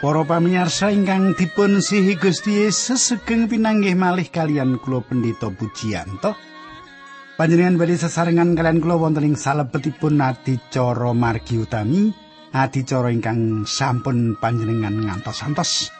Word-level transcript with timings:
Para 0.00 0.24
pamirsa 0.24 0.88
ingkang 0.88 1.36
dipun 1.36 1.84
sihi 1.84 2.16
Gusti 2.16 2.64
Yesus 2.64 3.12
sugeng 3.12 3.52
pinanggih 3.52 3.92
malih 3.92 4.32
kalian 4.32 4.80
kula 4.80 5.04
Pendeta 5.04 5.52
Pujiyanto. 5.52 6.32
Panjenengan 7.36 7.76
badhe 7.76 8.00
sesarengan 8.00 8.56
kalian 8.56 8.80
kula 8.80 8.96
wonten 8.96 9.28
ing 9.28 9.36
salebetipun 9.36 10.24
adicara 10.24 11.12
margi 11.12 11.60
utami, 11.60 12.08
adicara 12.48 13.12
ingkang 13.12 13.68
sampun 13.68 14.40
panjenengan 14.40 15.04
ngantos-antos. 15.04 15.92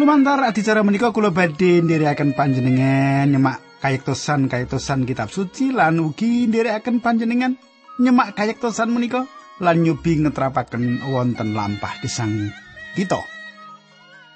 Lumantar 0.00 0.40
adicara 0.40 0.80
menika 0.80 1.12
kula 1.12 1.28
badhe 1.28 1.84
ndherekaken 1.84 2.32
panjenengan 2.32 3.28
nyemak 3.28 3.84
kayektosan-kayektosan 3.84 5.04
kitab 5.04 5.28
suci 5.28 5.76
lan 5.76 6.00
ugi 6.00 6.48
ndherekaken 6.48 7.04
panjenengan 7.04 7.52
nyemak 8.00 8.32
kayektosan 8.32 8.88
menika 8.88 9.28
lan 9.60 9.84
nyubi 9.84 10.24
ngetrapaken 10.24 11.04
wonten 11.12 11.52
lampah 11.52 12.00
gesang 12.00 12.61
kita. 12.94 13.20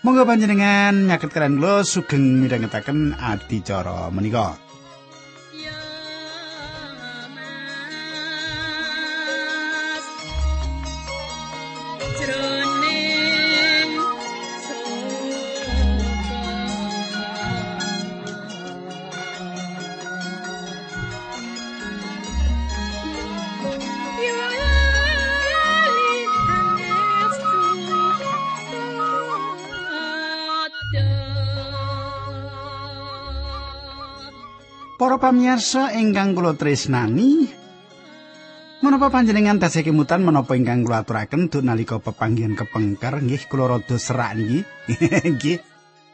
Monggo 0.04 0.22
panjenengan 0.22 1.08
nyaket 1.08 1.34
kalian 1.34 1.58
kula 1.58 1.82
sugeng 1.82 2.38
midhangetaken 2.38 3.16
adicara 3.18 4.06
menika. 4.14 4.65
Pamirsa 35.26 35.90
ingkang 35.98 36.38
kula 36.38 36.54
tresnani, 36.54 37.50
menapa 38.78 39.10
panjenengan 39.10 39.58
tasih 39.58 39.82
kemutan 39.82 40.22
menapa 40.22 40.54
ingkang 40.54 40.86
kula 40.86 41.02
aturaken 41.02 41.50
duk 41.50 41.66
nalika 41.66 41.98
pepanggihan 41.98 42.54
kepengker 42.54 43.18
nggih 43.18 43.50
kula 43.50 43.74
rada 43.74 43.98
serak 43.98 44.38
niki. 44.38 44.62
Nggih. 45.34 45.58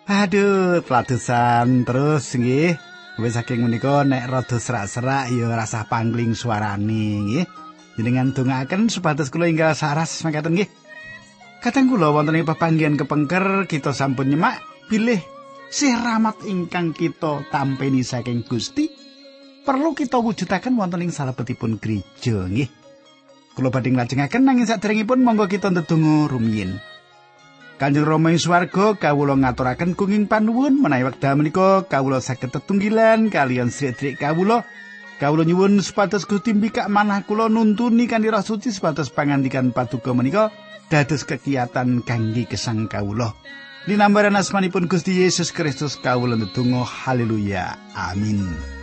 Aduh, 0.08 0.80
peladusan 0.80 1.84
terus 1.84 2.24
nggih. 2.40 2.72
Wis 3.20 3.36
saking 3.36 3.68
menika 3.68 4.00
nek 4.00 4.32
rada 4.32 4.56
serak-serak 4.56 5.28
ya 5.28 5.52
rasa 5.52 5.84
pangling 5.92 6.32
suarane 6.32 7.20
nggih. 7.20 7.44
Jenengan 8.00 8.32
dongaaken 8.32 8.88
supados 8.88 9.28
kula 9.28 9.44
ingkang 9.44 9.76
saras 9.76 10.24
makaten 10.24 10.56
nggih. 10.56 10.72
Kadang 11.60 11.92
kula 11.92 12.16
wonten 12.16 12.40
ing 12.40 12.48
pepanggihan 12.48 12.96
kepengker 12.96 13.68
kita 13.68 13.92
sampun 13.92 14.32
nyemak 14.32 14.56
pilih 14.88 15.20
sih 15.68 15.92
rahmat 15.92 16.48
ingkang 16.48 16.96
kita 16.96 17.44
tampeni 17.52 18.00
saking 18.00 18.48
Gusti 18.48 19.01
perlu 19.62 19.94
kita 19.94 20.18
wujudaken 20.18 20.74
wonten 20.74 21.06
ing 21.06 21.14
salebetipun 21.14 21.78
gereja 21.78 22.46
nggih. 22.50 22.68
Kula 23.52 23.68
badhe 23.70 23.94
nglajengaken 23.94 24.42
nanging 24.42 24.66
sadèrèngipun 24.66 25.22
monggo 25.22 25.46
kita 25.46 25.70
ndedonga 25.70 26.28
rumiyin. 26.28 26.80
Kanjeng 27.76 28.06
Rama 28.06 28.30
ing 28.30 28.38
swarga 28.38 28.94
kawula 28.94 29.34
ngaturaken 29.38 29.98
kenging 29.98 30.30
panuwun 30.30 30.78
menawi 30.78 31.08
wekdal 31.08 31.34
menika 31.38 31.82
kawula 31.86 32.22
saged 32.22 32.50
tetunggilan 32.54 33.30
kalian 33.30 33.70
sedherek 33.70 34.22
kawula. 34.22 34.66
Kawula 35.20 35.46
nyuwun 35.46 35.78
supados 35.78 36.26
Gusti 36.26 36.50
mbikak 36.50 36.90
manah 36.90 37.22
kula 37.22 37.46
nuntuni 37.46 38.10
kanthi 38.10 38.32
Roh 38.32 38.42
Suci 38.42 38.74
supados 38.74 39.12
pangandikan 39.14 39.70
paduka 39.70 40.10
menika 40.10 40.50
dados 40.90 41.22
kegiatan 41.22 42.02
kangge 42.02 42.50
kesang 42.50 42.90
kawula. 42.90 43.30
Linambaran 43.86 44.38
asmanipun 44.38 44.90
Gusti 44.90 45.22
Yesus 45.22 45.54
Kristus 45.54 45.98
kawula 46.00 46.34
ndedonga 46.34 46.82
haleluya 46.82 47.78
amin 47.94 48.81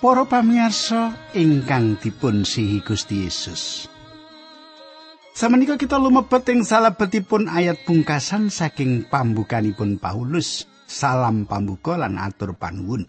Para 0.00 0.24
pamirsa 0.24 1.12
ingkang 1.36 2.00
dipun 2.00 2.40
sihi 2.40 2.80
Gusti 2.80 3.28
Yesus. 3.28 3.84
Samenika 5.36 5.76
kita 5.76 6.00
lumebet 6.00 6.40
ing 6.48 6.64
salebetipun 6.64 7.52
ayat 7.52 7.84
pungkasan 7.84 8.48
saking 8.48 9.12
pambukanipun 9.12 10.00
Paulus, 10.00 10.64
salam 10.88 11.44
pambuka 11.44 12.00
lan 12.00 12.16
atur 12.16 12.56
panuwun. 12.56 13.04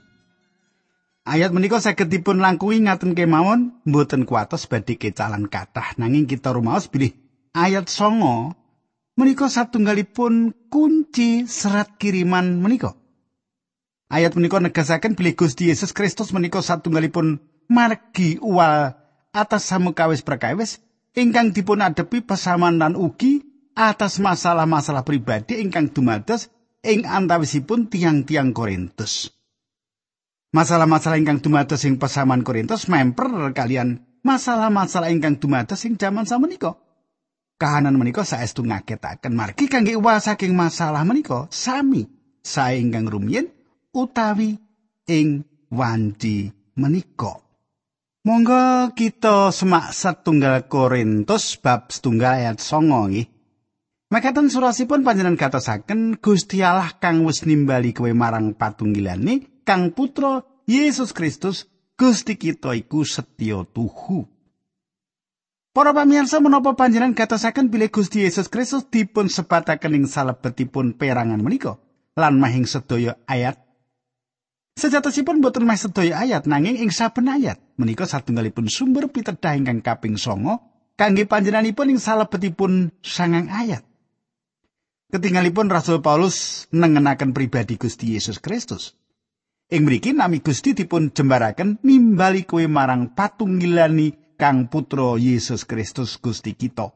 Ayat 1.24 1.56
menika 1.56 1.80
saged 1.80 2.12
dipun 2.12 2.44
langkungi 2.44 2.84
ngaten 2.84 3.16
kemawon, 3.16 3.80
mboten 3.88 4.28
kuatos 4.28 4.68
badhe 4.68 5.00
kecalan 5.00 5.48
kathah 5.48 5.96
nanging 5.96 6.28
kita 6.28 6.52
rumaos 6.52 6.92
bilih 6.92 7.16
ayat 7.56 7.88
songo 7.88 8.52
menika 9.16 9.48
satunggalipun 9.48 10.68
kunci 10.68 11.48
serat 11.48 11.96
kiriman 11.96 12.60
menika. 12.60 13.01
Ayat 14.12 14.36
menika 14.36 14.60
negasaken 14.60 15.16
bilih 15.16 15.40
Gusti 15.40 15.72
Yesus 15.72 15.96
Kristus 15.96 16.36
menika 16.36 16.60
satunggalipun 16.60 17.40
margi 17.72 18.36
uwal 18.44 18.92
atas 19.32 19.72
samukawis 19.72 20.20
perkawis 20.20 20.84
ingkang 21.16 21.56
dipun 21.56 21.80
adepi 21.80 22.20
pesaman 22.20 22.76
lan 22.76 23.00
ugi 23.00 23.40
atas 23.72 24.20
masalah-masalah 24.20 25.08
pribadi 25.08 25.64
ingkang 25.64 25.96
dumados 25.96 26.52
ing 26.84 27.08
antawisipun 27.08 27.88
tiang-tiang 27.88 28.52
Korintus. 28.52 29.32
Masalah-masalah 30.52 31.16
ingkang 31.16 31.40
dumados 31.40 31.80
ing 31.88 31.96
pesaman 31.96 32.44
Korintus 32.44 32.92
memper 32.92 33.32
kalian 33.56 34.04
masalah-masalah 34.28 35.08
ingkang 35.08 35.40
dumados 35.40 35.88
ing 35.88 35.96
jaman 35.96 36.28
samenika. 36.28 36.76
Kahanan 37.56 37.96
menika 37.96 38.28
saestu 38.28 38.68
ngagetaken 38.68 39.32
margi 39.32 39.72
kangge 39.72 39.96
uwal 39.96 40.20
saking 40.20 40.52
masalah 40.52 41.08
menika 41.08 41.48
sami 41.48 42.12
sae 42.44 42.76
ingkang 42.84 43.08
rumiyin 43.08 43.48
utawi 43.92 44.56
ing 45.08 45.44
wanci 45.72 46.52
menika. 46.80 47.44
Monggo 48.22 48.94
kita 48.94 49.50
semak 49.50 49.98
setunggal 49.98 50.70
Korintus 50.70 51.58
bab 51.58 51.90
setunggal 51.90 52.38
ayat 52.38 52.62
songo 52.62 53.10
nggih. 53.10 53.28
Makaten 54.12 54.52
surasipun 54.52 55.08
panjenengan 55.08 55.40
katosaken 55.40 56.20
Gusti 56.20 56.60
Allah 56.60 57.00
kang 57.00 57.24
wis 57.24 57.48
nimbali 57.48 57.96
kowe 57.96 58.12
marang 58.12 58.52
patunggilane 58.54 59.64
kang 59.64 59.96
putra 59.96 60.44
Yesus 60.68 61.16
Kristus 61.16 61.66
Gusti 61.96 62.36
kita 62.36 62.76
iku 62.76 63.08
setya 63.08 63.64
tuhu. 63.66 64.28
Para 65.72 65.96
pamirsa 65.96 66.44
menapa 66.44 66.76
panjenengan 66.76 67.16
katosaken 67.16 67.72
bilih 67.72 67.88
Gusti 67.88 68.28
Yesus 68.28 68.52
Kristus 68.52 68.84
dipun 68.92 69.32
sebataken 69.32 69.96
ing 69.96 70.06
salebetipun 70.06 71.00
perangan 71.00 71.40
menika 71.40 71.80
lan 72.20 72.36
mahing 72.38 72.68
sedaya 72.68 73.16
ayat 73.24 73.71
Sejatosipun 74.82 75.46
boten 75.46 75.62
meh 75.62 75.78
sedaya 75.78 76.26
ayat 76.26 76.50
nanging 76.50 76.82
ing 76.82 76.90
saben 76.90 77.30
ayat 77.30 77.62
menika 77.78 78.10
satunggalipun 78.10 78.66
sumber 78.66 79.14
pitedah 79.14 79.54
ingkang 79.54 79.86
kaping 79.86 80.18
songo 80.18 80.58
kangge 80.98 81.30
panjenenganipun 81.30 81.94
ing 81.94 82.00
salebetipun 82.02 82.90
sangang 83.06 83.46
ayat. 83.54 83.86
Ketinggalipun 85.14 85.70
Rasul 85.70 86.02
Paulus 86.02 86.66
nengenaken 86.74 87.30
pribadi 87.30 87.78
Gusti 87.78 88.18
Yesus 88.18 88.42
Kristus. 88.42 88.98
Ing 89.70 89.86
mriki 89.86 90.18
nami 90.18 90.42
Gusti 90.42 90.74
dipun 90.74 91.14
jembaraken 91.14 91.78
nimbali 91.86 92.50
kowe 92.50 92.66
marang 92.66 93.14
patunggilani 93.14 94.34
Kang 94.34 94.66
Putra 94.66 95.14
Yesus 95.22 95.70
Kristus 95.70 96.18
Gusti 96.18 96.58
kita. 96.58 96.90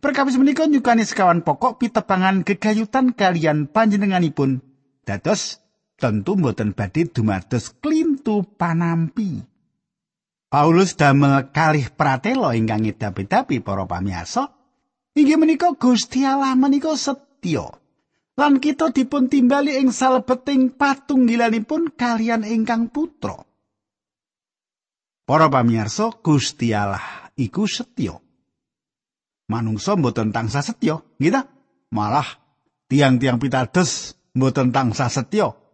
Perkawis 0.00 0.40
menika 0.40 0.64
nyukani 0.64 1.04
sekawan 1.04 1.44
pokok 1.44 1.76
pitepangan 1.76 2.40
gegayutan 2.40 3.12
kalian 3.12 3.68
panjenenganipun 3.68 4.64
dados 5.04 5.65
tentu 5.96 6.36
mboten 6.36 6.76
badhe 6.76 7.08
dumados 7.08 7.72
klintu 7.80 8.44
panampi. 8.56 9.40
Paulus 10.46 10.94
damel 10.94 11.50
kalih 11.50 11.90
pratela 11.90 12.54
ingkang 12.54 12.86
ngedapi-dapi 12.86 13.60
para 13.60 13.84
pamirsa. 13.84 14.54
Inggih 15.16 15.40
menika 15.40 15.74
Gusti 15.74 16.22
Allah 16.22 16.54
menika 16.54 16.94
setya. 16.94 17.66
Lan 18.36 18.60
kita 18.60 18.92
dipun 18.92 19.32
timbali 19.32 19.80
ing 19.80 19.88
salebeting 19.90 20.76
patunggilanipun 20.76 21.96
kalian 21.96 22.44
ingkang 22.44 22.92
putra. 22.92 23.40
Para 25.26 25.50
pamirsa, 25.50 26.14
Gusti 26.22 26.70
Allah 26.70 27.32
iku 27.34 27.66
setya. 27.66 28.14
Manungsa 29.50 29.98
mboten 29.98 30.30
tansah 30.30 30.62
setya, 30.62 31.02
nggih 31.18 31.42
Malah 31.90 32.28
tiang-tiang 32.86 33.42
pitados 33.42 34.14
mboten 34.36 34.70
tansah 34.70 35.10
setya. 35.10 35.65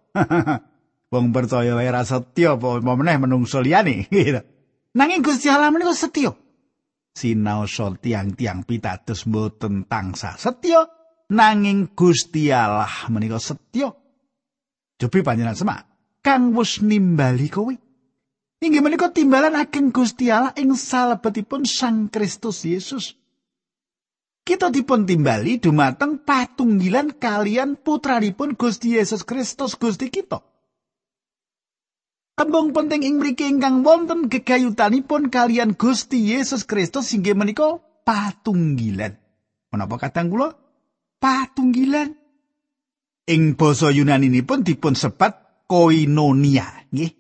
Wong 1.13 1.29
percaya 1.29 1.77
wae 1.77 1.89
ra 1.93 2.05
setya 2.05 2.57
apa 2.57 2.81
meneh 2.81 3.21
menungso 3.21 3.61
liyane. 3.61 4.09
Nanging 4.99 5.21
Gusti 5.25 5.49
Allah 5.49 5.73
menika 5.73 5.93
setya. 5.93 6.33
Sinaosa 7.13 7.93
tiang-tiang 8.01 8.65
pitados 8.65 9.29
mboten 9.29 9.85
tansah 9.85 10.37
setya, 10.41 10.89
nanging 11.29 11.93
Gusti 11.93 12.49
Allah 12.49 12.89
menika 13.13 13.37
setya. 13.37 13.93
Cobi 14.97 15.21
panjenengan 15.21 15.57
semak, 15.57 15.81
kang 16.25 16.57
wis 16.57 16.81
nimbali 16.81 17.49
kowe. 17.53 17.73
Inggih 18.63 18.81
menika 18.81 19.13
timbalan 19.13 19.59
ageng 19.59 19.93
Gusti 19.93 20.33
Allah 20.33 20.57
ing 20.57 20.73
salebetipun 20.73 21.69
Sang 21.69 22.09
Kristus 22.09 22.65
Yesus. 22.65 23.19
Kita 24.43 24.75
dipun 24.75 25.07
timbali 25.07 25.63
dumateng 25.63 26.27
patunggilan 26.27 27.15
kalian 27.15 27.79
putranipun 27.79 28.59
Gusti 28.59 28.99
Yesus 28.99 29.23
Kristus 29.23 29.79
Gusti 29.79 30.11
kita. 30.11 30.43
Tembung 32.35 32.75
penting 32.75 33.07
ing 33.07 33.23
mriki 33.23 33.47
ingkang 33.47 33.87
wonten 33.87 34.27
gegayutanipun 34.27 35.31
kalian 35.31 35.79
Gusti 35.79 36.35
Yesus 36.35 36.67
Kristus 36.67 37.15
inggih 37.15 37.39
menika 37.39 37.79
patunggilan. 38.03 39.15
Menapa 39.71 40.11
kadang 40.11 40.27
kula? 40.27 40.51
Patunggilan. 41.23 42.19
Ing 43.31 43.55
basa 43.55 43.95
Yunani 43.95 44.43
pun 44.43 44.67
dipun 44.67 44.99
sebat 44.99 45.65
koinonia, 45.71 46.91
nggih. 46.91 47.15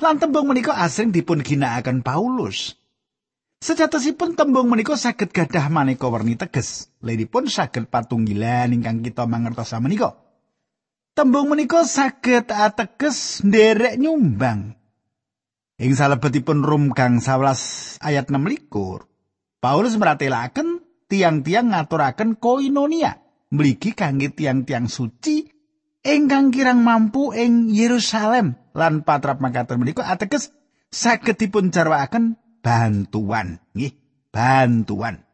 Lan 0.00 0.16
tembung 0.16 0.48
menika 0.48 0.72
asring 0.80 1.12
dipun 1.12 1.44
ginakaken 1.44 2.00
Paulus. 2.00 2.74
Sejatosipun 3.62 4.34
tembung 4.34 4.66
menika 4.66 4.98
saged 4.98 5.30
gadah 5.30 5.70
maneka 5.70 6.10
werni 6.10 6.34
teges. 6.34 6.90
Liripun 6.98 7.46
saged 7.46 7.86
patunggilan 7.86 8.74
ingkang 8.74 9.06
kita 9.06 9.22
mangertos 9.30 9.70
menika. 9.78 10.18
Tembung 11.14 11.46
menika 11.46 11.86
saged 11.86 12.50
ateges 12.50 13.46
nderek 13.46 14.02
nyumbang. 14.02 14.74
Ing 15.78 15.94
salebetipun 15.94 16.66
Rum 16.66 16.90
kang 16.90 17.22
11 17.22 18.02
ayat 18.02 18.26
6 18.26 18.34
likur, 18.50 19.06
Paulus 19.62 19.94
meratelaken 19.94 20.82
tiang-tiang 21.06 21.70
ngaturaken 21.70 22.42
koinonia, 22.42 23.22
mligi 23.54 23.94
kangge 23.94 24.34
tiang-tiang 24.34 24.90
suci 24.90 25.46
ingkang 26.02 26.50
kirang 26.50 26.82
mampu 26.82 27.30
ing 27.30 27.70
Yerusalem 27.70 28.58
lan 28.74 29.06
patrap 29.06 29.38
makaten 29.38 29.78
menika 29.78 30.02
ateges 30.02 30.50
saged 30.90 31.38
dipun 31.38 31.70
jarwaaken 31.70 32.41
bantuan 32.62 33.58
nggih 33.74 33.92
bantuan 34.30 35.26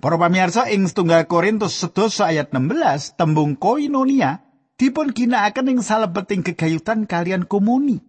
Para 0.00 0.16
pamirsa 0.16 0.72
ing 0.72 0.88
setunggal 0.88 1.28
Korintus 1.28 1.76
sedoso 1.76 2.24
ayat 2.24 2.56
16 2.56 3.20
tembung 3.20 3.52
koinonia 3.60 4.40
dipun 4.80 5.12
ginakaken 5.12 5.76
ing 5.76 5.78
salebeting 5.84 6.40
gegayutan 6.40 7.04
kalian 7.04 7.44
komuni. 7.44 8.00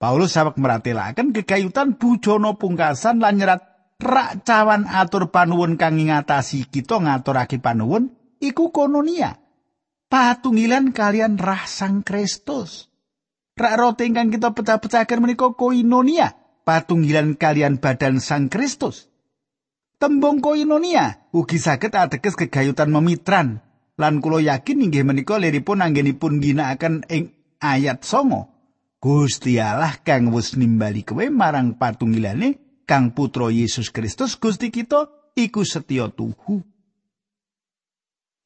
Paulus 0.00 0.32
sawek 0.32 0.56
meratelaken 0.56 1.36
gegayutan 1.36 2.00
bujono 2.00 2.56
pungkasan 2.56 3.20
lan 3.20 3.36
nyerat 3.36 3.60
rak 4.00 4.40
cawan 4.48 4.88
atur 4.88 5.28
panuwun 5.28 5.76
kang 5.76 6.00
ngatasi 6.00 6.64
kita 6.72 6.96
ngaturake 6.96 7.60
panuwun 7.60 8.16
iku 8.40 8.72
koinonia. 8.72 9.36
Patunggilan 10.08 10.96
kalian 10.96 11.36
rah 11.36 11.68
sang 11.68 12.00
Kristus. 12.08 12.88
Rak 13.52 13.74
roti 13.76 14.08
ingkang 14.08 14.32
kita 14.32 14.56
pecah-pecahaken 14.56 15.20
menika 15.20 15.52
koinonia. 15.52 16.45
Patunggilan 16.66 17.38
kalian 17.38 17.78
badan 17.78 18.18
Sang 18.18 18.50
Kristus. 18.50 19.06
Tembung 19.96 20.44
koinonia 20.44 21.30
ugi 21.32 21.56
saged 21.56 21.96
ateges 21.96 22.36
kegayutan 22.36 22.92
memitran 22.92 23.64
lan 23.96 24.20
kula 24.20 24.44
yakin 24.44 24.84
inggih 24.84 25.06
menika 25.06 25.40
liripun 25.40 25.80
anggenipun 25.80 26.42
ginakaken 26.42 27.06
ing 27.08 27.32
ayat 27.62 28.04
songo. 28.04 28.52
Gusti 29.00 29.56
Allah 29.62 29.96
kang 30.02 30.34
wis 30.34 30.58
nimbali 30.58 31.06
kowe 31.06 31.24
marang 31.30 31.78
patunggilane 31.78 32.82
kang 32.84 33.14
putra 33.14 33.48
Yesus 33.48 33.94
Kristus 33.94 34.36
Gusti 34.36 34.68
kita 34.68 35.08
iku 35.38 35.62
setya 35.64 36.12
tuhu. 36.12 36.60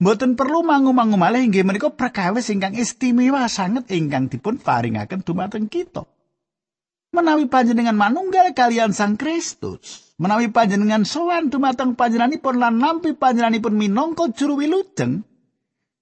Mboten 0.00 0.32
perlu 0.32 0.64
mangu-mangu 0.64 1.18
malih 1.18 1.44
inggih 1.44 1.66
menika 1.66 1.92
perkawis 1.92 2.48
ingkang 2.48 2.72
istimewa 2.78 3.44
sanget 3.50 3.90
ingkang 3.90 4.30
dipun 4.30 4.56
paringaken 4.56 5.26
dumateng 5.26 5.66
kita. 5.66 6.06
Menawi 7.10 7.50
panjenengan 7.50 7.94
manunggal 7.94 8.54
kalian 8.54 8.94
Sang 8.94 9.18
Kristus, 9.18 10.14
menawi 10.16 10.50
panjenengan 10.50 11.02
sowan 11.02 11.50
dumateng 11.50 11.98
panjenenganipun 11.98 12.56
lan 12.58 12.78
nampi 12.78 13.14
panjenenganipun 13.18 13.74
minangka 13.74 14.30
juru 14.30 14.62
wilujeng, 14.62 15.26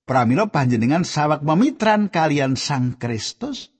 pramila 0.05 0.49
panjenengan 0.49 1.05
sawak 1.05 1.40
memitran 1.40 2.12
kalian 2.12 2.55
Sang 2.55 2.96
Kristus. 3.00 3.72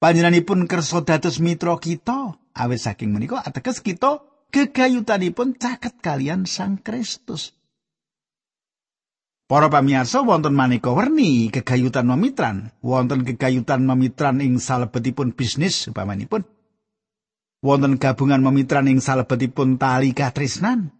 Panjenenganipun 0.00 0.64
kersa 0.64 1.04
dados 1.04 1.44
mitra 1.44 1.76
kita, 1.76 2.40
awit 2.56 2.80
saking 2.80 3.12
menika 3.12 3.44
ateges 3.44 3.84
kita 3.84 4.24
gegayutanipun 4.48 5.60
caket 5.60 6.00
kalian 6.00 6.48
Sang 6.48 6.80
Kristus. 6.80 7.52
Para 9.50 9.66
pamirsa 9.66 10.22
wonten 10.22 10.54
maneka 10.54 10.94
werni 10.94 11.50
kegayutan 11.50 12.06
memitran, 12.06 12.70
wonten 12.86 13.26
kegayutan 13.26 13.82
memitran 13.82 14.38
ing 14.38 14.62
salebetipun 14.62 15.34
bisnis 15.34 15.90
upamanipun. 15.90 16.46
Wonten 17.58 17.98
gabungan 17.98 18.46
memitran 18.46 18.86
ing 18.86 19.02
salebetipun 19.02 19.74
tali 19.74 20.14
katresnan. 20.14 20.94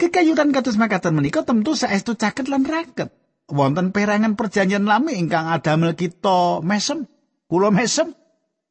Kegayutan 0.00 0.48
kados 0.48 0.80
makaten 0.80 1.12
menika 1.12 1.44
tentu 1.44 1.76
saestu 1.76 2.16
caket 2.16 2.48
lan 2.48 2.64
raket. 2.64 3.12
Wonten 3.52 3.92
perangan 3.92 4.32
perjanjian 4.32 4.88
lami 4.88 5.20
ingkang 5.20 5.44
adamel 5.52 5.92
kita 5.92 6.64
mesem, 6.64 7.04
kula 7.52 7.68
mesem. 7.68 8.16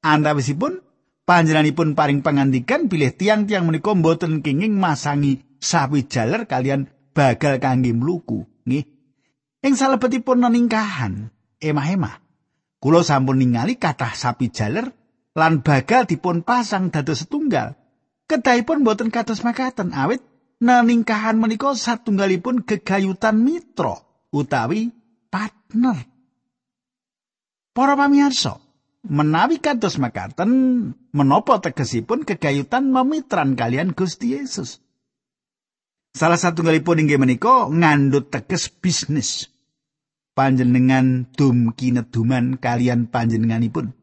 Antawisipun 0.01 0.81
panjenenganipun 1.29 1.93
paring 1.93 2.25
pangandikan 2.25 2.89
bilih 2.89 3.13
tiang-tiang 3.13 3.69
menika 3.69 3.93
mboten 3.93 4.41
kenging 4.41 4.73
masangi 4.73 5.45
sawi 5.61 6.09
jaler 6.09 6.49
kalian 6.49 6.89
bagal 7.13 7.57
kangge 7.61 7.91
mluku 7.95 8.45
nggih. 8.65 8.85
Ing 9.59 9.73
salebetipun 9.75 10.39
neningkahan 10.39 11.29
emah-emah 11.59 12.23
kula 12.79 13.03
sampun 13.03 13.43
ningali 13.43 13.75
kathah 13.75 14.15
sapi 14.15 14.47
jaler 14.49 14.87
lan 15.35 15.61
bagal 15.61 16.07
dipun 16.07 16.41
pasang 16.47 16.89
dados 16.89 17.27
setunggal. 17.27 17.75
Kedahipun 18.29 18.85
boten 18.85 19.09
kados 19.09 19.41
makaten 19.41 19.91
awit 19.91 20.21
neningkahan 20.61 21.35
menika 21.41 21.73
satunggalipun 21.73 22.63
gegayutan 22.63 23.41
mitra 23.41 23.99
utawi 24.29 24.93
partner. 25.33 25.97
Para 27.73 27.97
pamirsa 27.97 28.61
menawi 29.07 29.63
kados 29.63 29.97
makaten 29.97 30.51
menapa 31.15 31.63
tegesipun 31.63 32.27
kegayutan 32.27 32.91
memitran 32.91 33.55
kalian 33.55 33.95
Gusti 33.95 34.35
Yesus 34.35 34.83
Salah 36.09 36.41
satu 36.41 36.65
galipun 36.65 36.97
inggih 36.97 37.21
menika 37.21 37.69
ngandut 37.69 38.33
teges 38.33 38.73
bisnis. 38.73 39.53
Panjenengan 40.33 41.29
dum 41.35 41.75
kineduman 41.75 42.57
kalian 42.57 43.11
panjenenganipun. 43.11 43.93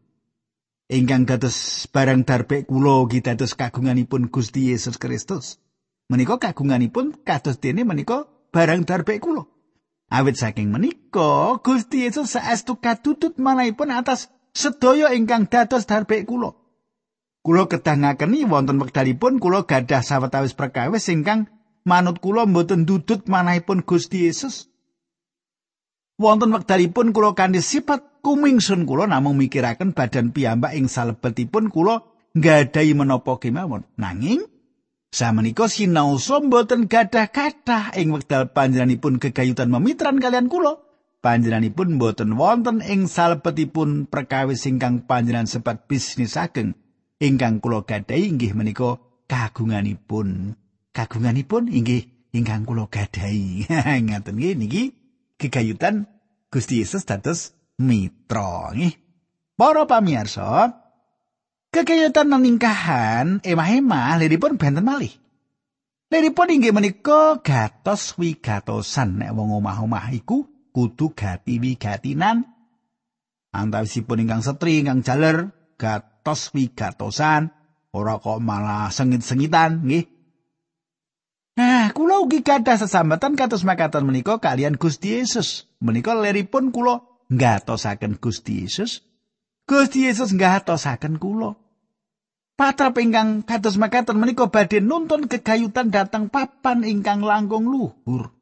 Ingkang 0.87 1.27
dados 1.27 1.91
barang 1.91 2.23
darbek 2.23 2.71
kula 2.71 3.03
ugi 3.03 3.19
dados 3.19 3.59
kagunganipun 3.59 4.31
Gusti 4.31 4.71
Yesus 4.71 5.03
Kristus. 5.03 5.59
Menika 6.07 6.39
kagunganipun 6.39 7.27
kados 7.27 7.59
dene 7.59 7.83
menika 7.83 8.31
barang 8.55 8.87
darbek 8.87 9.19
kula. 9.19 9.43
Awit 10.07 10.39
saking 10.39 10.71
menika 10.71 11.59
Gusti 11.59 12.07
Yesus 12.07 12.39
saestu 12.39 12.79
katutut 12.79 13.35
manahipun 13.43 13.91
atas 13.91 14.31
sedaya 14.55 15.11
ingkang 15.11 15.51
dados 15.51 15.91
darbek 15.91 16.23
kula. 16.31 16.55
Kula 17.43 17.67
kedah 17.67 17.99
ngakeni 17.99 18.47
wonten 18.47 18.79
wekdalipun 18.79 19.43
kula 19.43 19.67
gadah 19.67 20.07
sawetawis 20.07 20.55
perkawis 20.55 21.11
ingkang 21.11 21.51
manut 21.87 22.19
kula 22.19 22.45
mboten 22.45 22.85
dudut 22.85 23.25
manahipun 23.31 23.87
Gusti 23.87 24.27
Yesus. 24.27 24.69
Wonten 26.19 26.51
wektalipun 26.51 27.15
kula 27.15 27.39
kanthi 27.39 27.63
sifat 27.63 28.21
kumingsun 28.27 28.85
kula 28.85 29.07
namung 29.07 29.39
mikiraken 29.39 29.95
badan 29.95 30.35
piyambak 30.35 30.75
ing 30.75 30.91
salebetipun 30.91 31.71
kula 31.71 32.03
nggadahi 32.35 32.93
menapa 32.99 33.39
kemawon. 33.39 33.87
Nanging 33.95 34.43
samenika 35.15 35.71
sinau 35.71 36.19
mboten 36.19 36.91
gadah 36.91 37.31
kathah 37.31 37.95
ing 37.95 38.11
wekdal 38.11 38.51
panjenenganipun 38.51 39.23
gegayutan 39.23 39.71
memitran 39.71 40.19
kalian 40.19 40.51
kula. 40.51 40.83
Panjenenganipun 41.21 42.01
mboten 42.01 42.35
wonten 42.35 42.83
ing 42.83 43.07
salebetipun 43.07 44.11
perkawis 44.11 44.67
ingkang 44.67 45.05
panjenengan 45.05 45.49
sebat 45.49 45.85
bisnis 45.85 46.35
ageng 46.41 46.75
ingkang 47.21 47.61
kula 47.61 47.85
gadahi 47.85 48.29
inggih 48.33 48.53
menika 48.53 49.01
kagunganipun 49.29 50.57
kagunganipun 50.97 51.69
inggih 51.69 52.09
ingkang 52.33 52.65
kula 52.65 52.89
gadahi. 52.89 53.69
Ngaten 54.09 54.33
nggih 54.41 54.57
niki 54.57 54.83
kegayutan 55.37 56.09
Gusti 56.49 56.81
Yesus 56.81 57.05
dados 57.05 57.53
mitra 57.77 58.73
nggih. 58.73 58.97
Para 59.57 59.85
pamirsa, 59.85 60.73
kegayutan 61.69 62.33
ningkahan 62.33 63.45
emah-emah 63.45 64.17
liripun 64.25 64.57
benten 64.57 64.85
malih. 64.85 65.13
Liripun 66.09 66.49
inggih 66.49 66.73
menika 66.73 67.45
gatos 67.45 68.17
wigatosan 68.17 69.21
nek 69.21 69.37
wong 69.37 69.61
omah-omah 69.61 70.13
iku 70.17 70.49
kudu 70.73 71.17
gati 71.17 71.57
wigatinan 71.57 72.45
antawisipun 73.51 74.23
ingkang 74.29 74.45
setri 74.45 74.85
ingkang 74.85 75.01
jaler 75.01 75.51
gatos 75.81 76.53
wigatosan 76.53 77.49
ora 77.97 78.21
kok 78.21 78.39
malah 78.45 78.93
sengit-sengitan 78.93 79.89
nggih 79.89 80.16
Nah, 81.57 81.89
kula 81.97 82.21
ugi 82.21 82.45
gadah 82.45 82.77
sesambatan 82.77 83.33
kados 83.33 83.65
makaten 83.65 84.05
menika 84.05 84.37
kalian 84.37 84.77
Gusti 84.77 85.17
Yesus. 85.17 85.65
Menika 85.81 86.13
leripun 86.13 86.69
kula 86.69 87.01
ngatosaken 87.33 88.21
Gusti 88.21 88.69
Yesus. 88.69 89.01
Gusti 89.65 90.05
Yesus 90.05 90.37
ngatosaken 90.37 91.17
kula. 91.17 91.57
Patrap 92.61 93.01
ingkang 93.01 93.41
kados 93.45 93.81
makaten 93.81 94.21
menika 94.21 94.53
badhe 94.53 94.85
nuntun 94.85 95.29
kegayutan 95.33 95.89
dateng 95.89 96.29
papan 96.29 96.85
ingkang 96.85 97.25
langkung 97.25 97.69
luhur. 97.69 98.37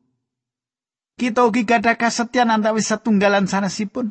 Kita 1.14 1.46
ugi 1.46 1.62
gadah 1.62 1.94
kasetyan 1.94 2.50
antawis 2.50 2.90
setunggalan 2.90 3.46
sanesipun. 3.46 4.10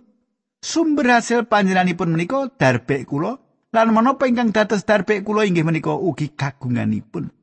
Sumber 0.64 1.20
hasil 1.20 1.52
panjenenganipun 1.52 2.16
menika 2.16 2.48
darbek 2.56 3.04
kula 3.04 3.36
lan 3.76 3.92
menapa 3.92 4.32
ingkang 4.32 4.56
dados 4.56 4.88
darbek 4.88 5.28
kula 5.28 5.44
inggih 5.44 5.68
menika 5.68 5.92
ugi 5.92 6.32
kagunganipun. 6.32 7.43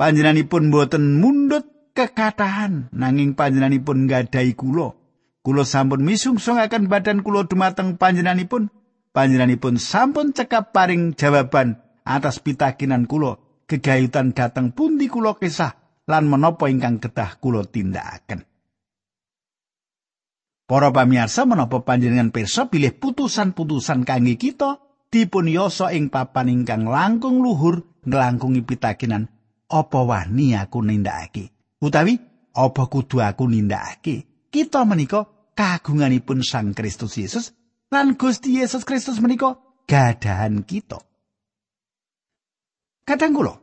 Panjenenganipun 0.00 0.72
boten 0.72 1.20
mundut 1.20 1.92
kekatahan 1.92 2.88
nanging 2.88 3.36
panjenenganipun 3.36 4.08
nggadahi 4.08 4.56
kula. 4.56 4.96
Kula 5.44 5.68
sampun 5.68 6.00
misungsungaken 6.08 6.88
badan 6.88 7.20
kula 7.20 7.44
dumateng 7.44 8.00
panjenenganipun. 8.00 8.72
Panjenenganipun 9.12 9.76
sampun 9.76 10.32
cekap 10.32 10.72
paring 10.72 11.12
jawaban 11.12 11.84
atas 12.08 12.40
pitakinan 12.40 13.04
kula. 13.04 13.36
Gegayutan 13.68 14.32
dateng 14.32 14.72
pundi 14.72 15.12
kula 15.12 15.36
kisah 15.36 15.76
lan 16.08 16.32
menapa 16.32 16.72
ingkang 16.72 16.96
ketah 16.96 17.36
kula 17.36 17.68
tindakaken. 17.68 18.48
Para 20.64 20.96
pamirsa 20.96 21.44
menapa 21.44 21.84
panjenengan 21.84 22.32
pirsa 22.32 22.72
pilih 22.72 22.96
putusan-putusan 22.96 24.08
kangge 24.08 24.40
kita 24.40 24.80
dipun 25.12 25.44
yoso 25.44 25.92
ing 25.92 26.08
papan 26.08 26.48
ingkang 26.48 26.88
langkung 26.88 27.44
luhur 27.44 27.84
nglangkungi 28.08 28.64
pitakinan 28.64 29.28
apa 29.70 30.02
wani 30.02 30.58
aku 30.58 30.82
nindakake? 30.82 31.54
Utawi 31.78 32.18
apa 32.52 32.82
kudu 32.90 33.22
aku 33.22 33.46
nindakake? 33.46 34.50
Kita 34.50 34.82
menika 34.82 35.24
kagunganipun 35.54 36.42
Sang 36.42 36.74
Kristus 36.74 37.14
Yesus 37.14 37.54
lan 37.94 38.18
Gusti 38.18 38.58
Yesus 38.58 38.82
Kristus 38.82 39.22
menika 39.22 39.56
gadahan 39.86 40.66
kita. 40.66 40.98
Kadang 43.06 43.32
kula 43.34 43.54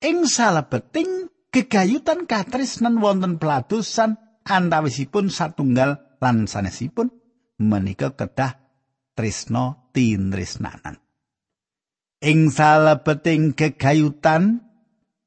ing 0.00 0.24
salebeting 0.24 1.30
gegayutan 1.52 2.24
katresnan 2.24 2.98
wonten 2.98 3.36
peladusan 3.36 4.16
antawisipun 4.42 5.28
satunggal 5.28 6.18
lan 6.18 6.48
sanesipun 6.48 7.12
menika 7.60 8.16
kedah 8.16 8.58
tresno 9.14 9.92
tinresnanan 9.94 10.98
ing 12.22 12.48
salebeting 12.54 13.52
gegayutan 13.58 14.71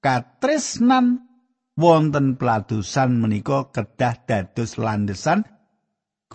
katresnan 0.05 1.25
wonten 1.73 2.37
peladusan 2.37 3.17
menika 3.17 3.73
kedah 3.73 4.21
dados 4.29 4.77
landesan 4.77 5.49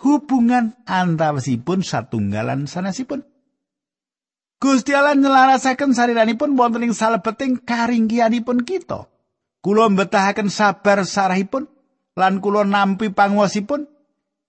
hubungan 0.02 0.74
antawisipun 0.90 1.86
satunggalan 1.86 2.66
sanesipun. 2.66 3.22
Gusti 4.60 4.92
Allah 4.92 5.14
nyelarasaken 5.14 5.94
sariranipun 5.94 6.58
wonten 6.58 6.90
ing 6.90 6.92
salebeting 6.92 7.62
karinggianipun 7.62 8.66
kita. 8.66 9.06
Kula 9.62 9.86
mbetahaken 9.88 10.50
sabar 10.50 11.06
sarahipun 11.06 11.70
lan 12.18 12.42
kula 12.42 12.66
nampi 12.66 13.14
panguwasipun 13.14 13.86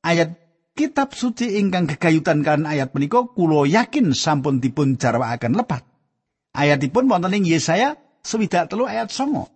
ayat 0.02 0.36
kitab 0.74 1.14
suci 1.14 1.62
ingkang 1.62 1.86
gegayutan 1.88 2.42
kan 2.42 2.66
ayat 2.66 2.92
menika 2.92 3.24
kula 3.32 3.70
yakin 3.70 4.18
sampun 4.18 4.58
dipun 4.60 4.98
jarwakaken 4.98 5.56
lepat. 5.56 5.86
Ayatipun 6.58 7.08
wonten 7.08 7.38
ing 7.38 7.48
Yesaya 7.48 7.96
swidak 8.22 8.70
telu 8.72 8.86
ayat 8.88 9.10
songo. 9.14 9.50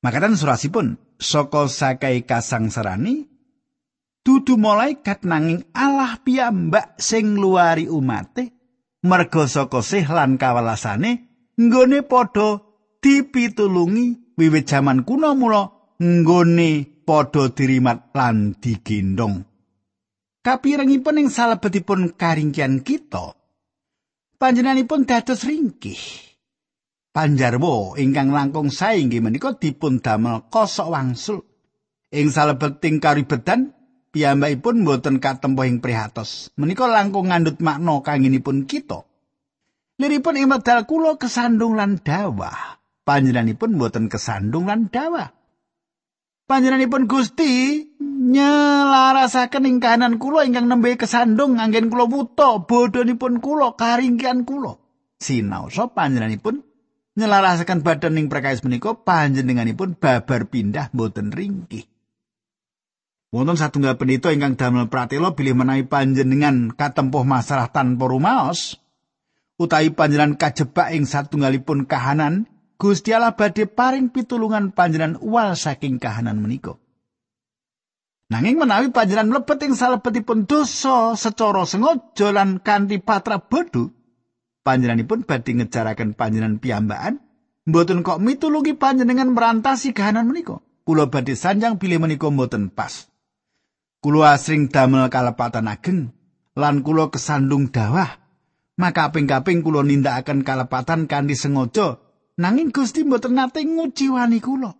Makanan 0.00 0.36
surasipun 0.36 0.96
saka 1.20 1.68
sakai 1.68 2.24
kasangsarani 2.24 3.28
dudu 4.24 4.56
malaikat 4.56 5.28
nanging 5.28 5.68
Allah 5.76 6.16
piyambak 6.24 6.96
sing 6.96 7.36
luari 7.36 7.84
umate 7.84 8.48
merga 9.04 9.44
saka 9.44 9.84
sih 9.84 10.04
lan 10.08 10.40
kawelasane 10.40 11.28
nggone 11.60 12.00
padha 12.08 12.64
dipitulungi 13.04 14.36
wiwit 14.40 14.64
jaman 14.68 15.04
kuno 15.04 15.36
mula 15.36 15.68
nggone 16.00 17.04
padha 17.04 17.52
dirimat 17.52 18.08
lan 18.16 18.56
digendong. 18.56 19.44
Kapirengipun 20.40 21.20
ing 21.20 21.28
salebetipun 21.28 22.16
karingkian 22.16 22.80
kita 22.80 23.36
panjenenganipun 24.40 25.04
dados 25.04 25.44
ringkih. 25.44 26.29
Panjarwo 27.10 27.98
ingkang 27.98 28.30
langkung 28.30 28.70
sae 28.70 29.02
inggih 29.02 29.22
menika 29.22 29.54
dipun 29.58 29.98
damel 30.02 30.46
kosok 30.50 30.88
wangsul. 30.90 31.42
Ing 32.10 32.34
salebeting 32.34 32.98
karibetan 32.98 33.70
piyambakipun 34.10 34.82
boten 34.82 35.22
katempo 35.22 35.62
ing 35.62 35.78
prihatos. 35.78 36.50
Menika 36.58 36.90
langkung 36.90 37.30
ngandut 37.30 37.62
makna 37.62 38.02
kanginipun 38.02 38.66
kita. 38.66 39.06
Liripun 40.00 40.40
ing 40.40 40.48
medal 40.50 40.88
kula 40.88 41.20
kesandung 41.20 41.78
lan 41.78 42.00
dawah. 42.02 42.80
Panjenenganipun 43.06 43.78
boten 43.78 44.10
kesandung 44.10 44.66
lan 44.66 44.90
dawah. 44.90 45.30
Panjenenganipun 46.50 47.06
Gusti 47.06 47.78
nyelarasaken 48.02 49.70
ing 49.70 49.78
kahanan 49.78 50.18
kula 50.18 50.42
ingkang 50.42 50.66
nembe 50.66 50.98
kesandung 50.98 51.62
anggen 51.62 51.94
kula 51.94 52.10
wuta 52.10 52.58
bodhonipun 52.66 53.38
kula 53.38 53.78
karingkian 53.78 54.42
kula. 54.42 54.74
Sinaosa 55.20 55.94
panjenenganipun 55.94 56.69
nyelarasaken 57.18 57.82
badan 57.82 58.14
ning 58.18 58.26
perkais 58.30 58.62
menika 58.62 58.94
panjenenganipun 58.94 59.98
babar 59.98 60.46
pindah 60.46 60.92
boten 60.94 61.34
ringkih. 61.34 61.88
Wonten 63.30 63.54
satunggal 63.54 63.94
pendeta 63.94 64.34
ingkang 64.34 64.58
damel 64.58 64.90
pratela 64.90 65.38
bilih 65.38 65.54
menawi 65.54 65.86
panjenengan 65.86 66.74
katempuh 66.74 67.22
masalah 67.22 67.70
tanpa 67.70 68.10
rumaos 68.10 68.82
utawi 69.54 69.94
panjenengan 69.94 70.34
kajebak 70.34 70.90
ing 70.90 71.06
satunggalipun 71.06 71.86
kahanan 71.86 72.50
Gusti 72.80 73.12
Allah 73.12 73.36
badhe 73.36 73.68
paring 73.68 74.08
pitulungan 74.08 74.72
panjenengan 74.72 75.20
uwal 75.20 75.52
saking 75.52 76.00
kahanan 76.00 76.40
menika. 76.40 76.80
Nanging 78.32 78.56
menawi 78.56 78.88
panjenengan 78.88 79.36
mlebet 79.36 79.68
ing 79.68 79.76
salebetipun 79.76 80.48
dosa 80.48 81.12
secara 81.12 81.68
sengaja 81.68 82.32
lan 82.32 82.64
kanthi 82.64 82.96
patra 82.96 83.36
bodho, 83.36 83.92
panjenenganipun 84.62 85.24
badhe 85.24 85.56
ngejaraken 85.56 86.16
panjenengan 86.16 86.60
piyambakan 86.60 87.20
mboten 87.68 88.04
kok 88.04 88.20
mitulungi 88.20 88.76
panjenengan 88.76 89.32
merantasi 89.32 89.92
kahanan 89.94 90.28
menika. 90.28 90.60
Kula 90.84 91.06
badhe 91.12 91.36
sanjang 91.36 91.76
pilih 91.76 92.00
menika 92.02 92.26
mboten 92.32 92.72
pas. 92.72 93.08
Kula 94.00 94.32
asring 94.34 94.72
damel 94.72 95.12
kalepatan 95.12 95.68
ageng 95.68 96.10
lan 96.56 96.80
kula 96.80 97.12
kesandung 97.12 97.68
dawah. 97.68 98.18
Maka 98.80 99.12
kaping-kaping 99.12 99.60
kula 99.60 99.84
nindakaken 99.84 100.40
kalepatan 100.40 101.04
kanthi 101.04 101.36
sengaja 101.36 102.00
nanging 102.40 102.72
Gusti 102.72 103.04
mboten 103.04 103.36
nate 103.36 103.60
nguciwani 103.60 104.40
kula. 104.40 104.72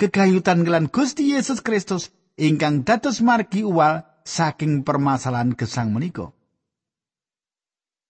Kegayutan 0.00 0.64
kelan 0.64 0.88
Gusti 0.88 1.36
Yesus 1.36 1.60
Kristus 1.60 2.10
ingkang 2.40 2.82
dados 2.82 3.20
margi 3.20 3.60
uwal 3.62 4.02
saking 4.24 4.82
permasalahan 4.82 5.52
gesang 5.52 5.92
menika 5.92 6.32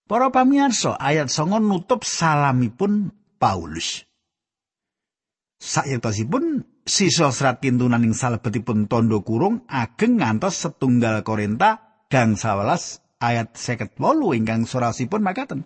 Para 0.03 0.35
pamirsa, 0.35 0.99
ayat 0.99 1.31
9 1.31 1.63
nutup 1.63 2.03
salamipun 2.03 3.15
Paulus. 3.39 4.03
Sayektosipun 5.63 6.67
sisa 6.83 7.31
serat 7.31 7.63
kintunan 7.63 8.03
ing 8.03 8.11
salebetipun 8.11 8.91
tondo 8.91 9.23
kurung 9.23 9.63
ageng 9.71 10.19
ngantos 10.19 10.59
setunggal 10.59 11.23
Korinta 11.23 12.03
gang 12.11 12.35
11 12.35 12.99
ayat 13.23 13.55
58 13.55 13.95
ingkang 14.35 14.67
surasipun 14.67 15.23
makaten. 15.23 15.63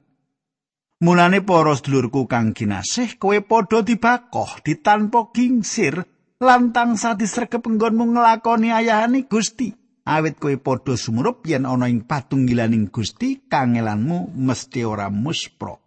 Mulane 1.02 1.42
para 1.42 1.74
sedulurku 1.74 2.30
kang 2.30 2.54
kinasih 2.54 3.18
kowe 3.18 3.38
padha 3.42 3.82
dibakoh 3.82 4.62
ditanpa 4.62 5.34
gingsir 5.34 6.06
lantang 6.38 6.94
sadisregep 6.94 7.66
enggonmu 7.66 8.14
nglakoni 8.14 8.70
ayahane 8.70 9.26
Gusti. 9.26 9.74
Awit 10.08 10.40
kowe 10.40 10.56
padha 10.56 10.96
sumurup 10.96 11.44
yen 11.44 11.68
ana 11.68 11.92
ing 11.92 12.08
patunggilaning 12.08 12.88
Gusti 12.88 13.44
kangelanmu 13.52 14.32
mesti 14.40 14.88
ora 14.88 15.12
muspro. 15.12 15.84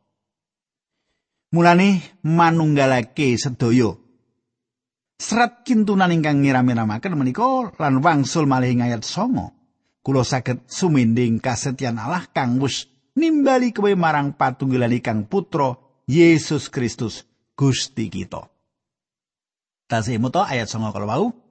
Mulane 1.57 2.21
manunggalake 2.29 3.35
sedaya. 3.41 3.97
Serat 5.21 5.67
kintunan 5.67 6.13
ingkang 6.13 6.41
ngira-miramaken 6.41 7.17
menika 7.17 7.75
lan 7.77 8.01
wangsul 8.01 8.47
malih 8.49 8.77
ing 8.77 8.85
ayat 8.85 9.03
9. 9.05 10.01
Kula 10.01 10.25
saged 10.25 10.65
suminding 10.65 11.43
kasetyan 11.45 12.01
Allah 12.01 12.25
kang 12.33 12.57
wis 12.57 12.89
nimbali 13.19 13.75
kowe 13.75 13.93
marang 13.99 14.33
patunggilan 14.33 14.97
kang 15.05 15.29
putra 15.29 15.77
Yesus 16.09 16.73
Kristus 16.73 17.29
Gusti 17.53 18.09
kita. 18.09 18.49
Tasih 19.91 20.23
muto 20.23 20.41
ayat 20.41 20.71
9 20.71 20.89
kalau. 20.95 21.50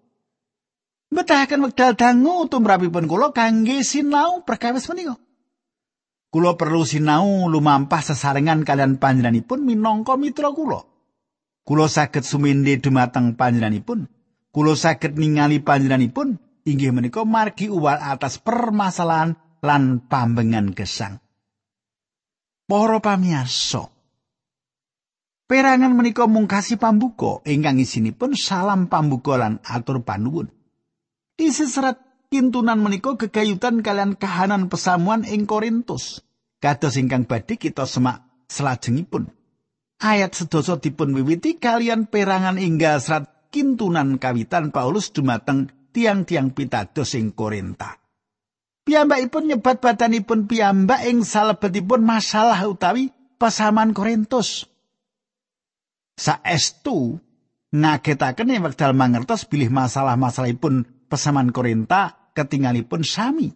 Nyetahaken 1.19 1.67
wekdal 1.67 1.99
dangu 1.99 2.47
tumrapipun 2.47 3.05
kula 3.11 3.35
kangge 3.35 3.83
sinau 3.83 4.47
perkawis 4.47 4.87
menika. 4.87 5.19
Kula 6.31 6.55
perlu 6.55 6.87
sinau 6.87 7.51
lumampah 7.51 7.99
sesarengan 7.99 8.63
kalian 8.63 8.95
panjenenganipun 8.95 9.67
minangka 9.67 10.15
mitra 10.15 10.55
kula. 10.55 10.87
Kula 11.67 11.91
saged 11.91 12.23
suminde 12.23 12.79
dumateng 12.79 13.35
panjenenganipun. 13.35 14.07
Kula 14.49 14.73
saged 14.79 15.19
ningali 15.19 15.59
panjenenganipun 15.59 16.39
inggih 16.63 16.95
menika 16.95 17.27
margi 17.27 17.67
uwal 17.67 17.99
atas 17.99 18.39
permasalahan 18.39 19.35
lan 19.59 19.99
pambengan 20.07 20.71
gesang. 20.71 21.19
Para 22.69 23.01
pamirsa, 23.01 23.89
Perangan 25.49 25.97
menika 25.97 26.29
mungkasi 26.29 26.77
pambuka 26.77 27.41
ingkang 27.41 27.81
isinipun 27.81 28.37
salam 28.37 28.85
pambuka 28.85 29.33
lan 29.33 29.57
atur 29.65 30.05
panuwun. 30.05 30.58
Isi 31.39 31.71
serat 31.71 32.27
kintunan 32.27 32.75
menika 32.83 33.15
gegayutan 33.15 33.79
kalian 33.79 34.19
kahanan 34.19 34.67
pesamuan 34.67 35.23
ing 35.23 35.47
Korintus. 35.47 36.19
Kados 36.59 36.99
ingkang 36.99 37.23
badhe 37.23 37.55
kita 37.55 37.87
semak 37.87 38.27
selajengipun. 38.51 39.31
Ayat 40.03 40.35
sedasa 40.35 40.75
dipun 40.75 41.15
wiwiti 41.15 41.55
kalian 41.55 42.11
perangan 42.11 42.59
inggal 42.59 42.99
serat 42.99 43.47
kintunan 43.55 44.19
kawitan 44.19 44.75
Paulus 44.75 45.15
dumateng 45.15 45.71
tiang-tiang 45.95 46.51
pitados 46.51 47.15
ing 47.15 47.31
Korinta. 47.31 47.95
Piyambakipun 48.83 49.55
nyebat 49.55 49.79
badanipun 49.79 50.43
piyambak 50.43 51.07
ing 51.07 51.23
salebetipun 51.23 52.03
masalah 52.03 52.59
utawi 52.67 53.15
pesaman 53.39 53.95
Korintus. 53.95 54.67
saestu 56.19 57.15
ngagetaken 57.71 58.51
ing 58.51 58.61
wekdal 58.67 58.91
mangertos 58.91 59.47
bilih 59.47 59.71
masalah-masalahipun 59.71 60.83
pesaman 61.09 61.49
Korinta 61.49 62.31
ketingalipun 62.37 63.01
sami. 63.01 63.51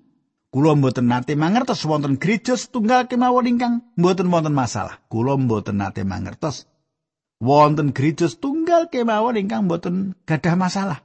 Kula 0.53 0.77
mboten 0.77 1.10
nate 1.10 1.33
mangertos 1.33 1.81
wonten 1.86 2.22
gereja 2.22 2.53
setunggal 2.53 3.10
kemawon 3.10 3.50
ingkang 3.50 3.74
mboten 3.98 4.29
wonten 4.29 4.53
masalah. 4.53 5.01
Kula 5.10 5.33
mboten 5.38 5.81
nate 5.81 6.05
mangertos 6.05 6.69
wonten 7.41 7.89
gereja 7.93 8.29
setunggal 8.29 8.89
kemawon 8.89 9.38
ingkang 9.38 9.65
mboten 9.65 10.13
gadah 10.29 10.53
masalah. 10.53 11.00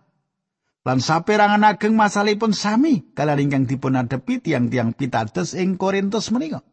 Lan 0.84 1.00
saperangan 1.04 1.64
ageng 1.64 1.96
masalahipun 1.96 2.56
sami 2.56 3.08
kalian 3.12 3.48
ingkang 3.48 3.64
dipun 3.68 3.96
adepi 3.96 4.40
tiang-tiang 4.40 4.92
pitados 4.92 5.52
ing 5.52 5.80
Korintus 5.80 6.28
menika. 6.28 6.64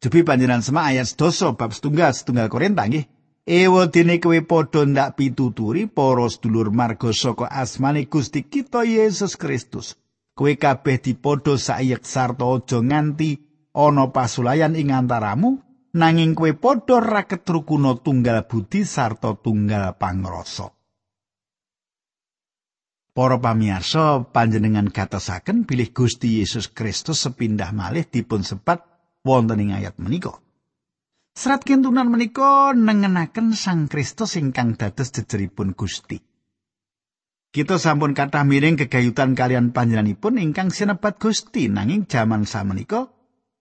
Jebi 0.00 0.24
panjenengan 0.24 0.64
semak 0.64 0.96
ayat 0.96 1.12
doso 1.14 1.54
bab 1.54 1.76
setunggal 1.76 2.10
setunggal 2.16 2.48
Korinta 2.50 2.88
nggih. 2.88 3.06
Ewadene 3.50 4.22
kowe 4.22 4.38
padha 4.46 4.86
ndak 4.86 5.18
pituturi 5.18 5.90
para 5.90 6.30
sedulur 6.30 6.70
marga 6.70 7.10
saka 7.10 7.50
asmane 7.50 8.06
Gusti 8.06 8.46
kita 8.46 8.86
Yesus 8.86 9.34
Kristus. 9.34 9.98
Kowe 10.38 10.54
kabeh 10.54 11.02
dipadha 11.02 11.58
sayek 11.58 12.06
sarta 12.06 12.46
aja 12.46 12.78
nganti 12.78 13.42
ana 13.74 14.06
pasulayan 14.14 14.78
ing 14.78 14.94
antaramu 14.94 15.58
nanging 15.98 16.38
kowe 16.38 16.54
padha 16.54 17.02
ra 17.02 17.26
ketrukuna 17.26 17.98
tunggal 17.98 18.46
budi 18.46 18.86
sarta 18.86 19.34
tunggal 19.34 19.98
pangrasa. 19.98 20.70
Para 23.10 23.42
pamirsa 23.42 24.30
panjenengan 24.30 24.94
katosaken 24.94 25.66
bilih 25.66 25.90
Gusti 25.90 26.38
Yesus 26.38 26.70
Kristus 26.70 27.26
sepindah 27.26 27.74
malih 27.74 28.06
dipun 28.06 28.46
sepat 28.46 28.86
wonten 29.26 29.58
ing 29.58 29.74
ayat 29.74 29.98
menika. 29.98 30.38
Serat 31.30 31.62
kintunan 31.62 32.10
menika 32.10 32.74
nengenaken 32.74 33.54
Sang 33.54 33.86
Kristus 33.86 34.34
ingkang 34.34 34.74
dados 34.74 35.14
jejeripun 35.14 35.78
Gusti. 35.78 36.18
Kita 37.50 37.82
sampun 37.82 38.14
kathah 38.14 38.46
miring 38.46 38.78
kegayutan 38.78 39.34
kalian 39.34 39.74
panjenenganipun 39.74 40.38
ingkang 40.38 40.70
sinebat 40.70 41.18
Gusti 41.18 41.66
nanging 41.66 42.06
jaman 42.06 42.46
samenika 42.46 43.10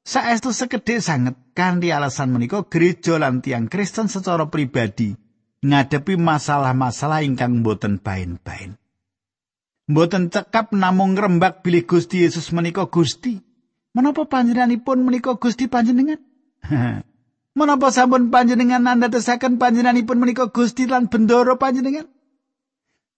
saestu 0.06 0.54
sekedhik 0.54 1.02
sanget 1.02 1.34
kanthi 1.58 1.90
alasan 1.90 2.30
menika 2.30 2.70
gereja 2.70 3.18
lan 3.18 3.42
tiang 3.42 3.66
Kristen 3.66 4.06
secara 4.06 4.46
pribadi 4.46 5.18
ngadepi 5.66 6.22
masalah-masalah 6.22 7.26
ingkang 7.26 7.66
boten 7.66 7.98
bain-bain. 7.98 8.78
Mboten 9.90 10.30
cekap 10.30 10.70
namung 10.70 11.18
ngrembak 11.18 11.66
bilih 11.66 11.90
Gusti 11.90 12.22
Yesus 12.22 12.54
menika 12.54 12.86
Gusti. 12.86 13.42
Menapa 13.98 14.30
panjenenganipun 14.30 15.02
menika 15.02 15.34
Gusti 15.34 15.66
panjenengan? 15.66 16.22
Menapa 17.60 17.92
sampun 17.92 18.32
panjenengan 18.32 18.80
nandhatesaken 18.80 19.60
panjenenganipun 19.60 20.16
menika 20.16 20.48
Gusti 20.48 20.88
lan 20.88 21.12
bendoro 21.12 21.60
panjenengan? 21.60 22.08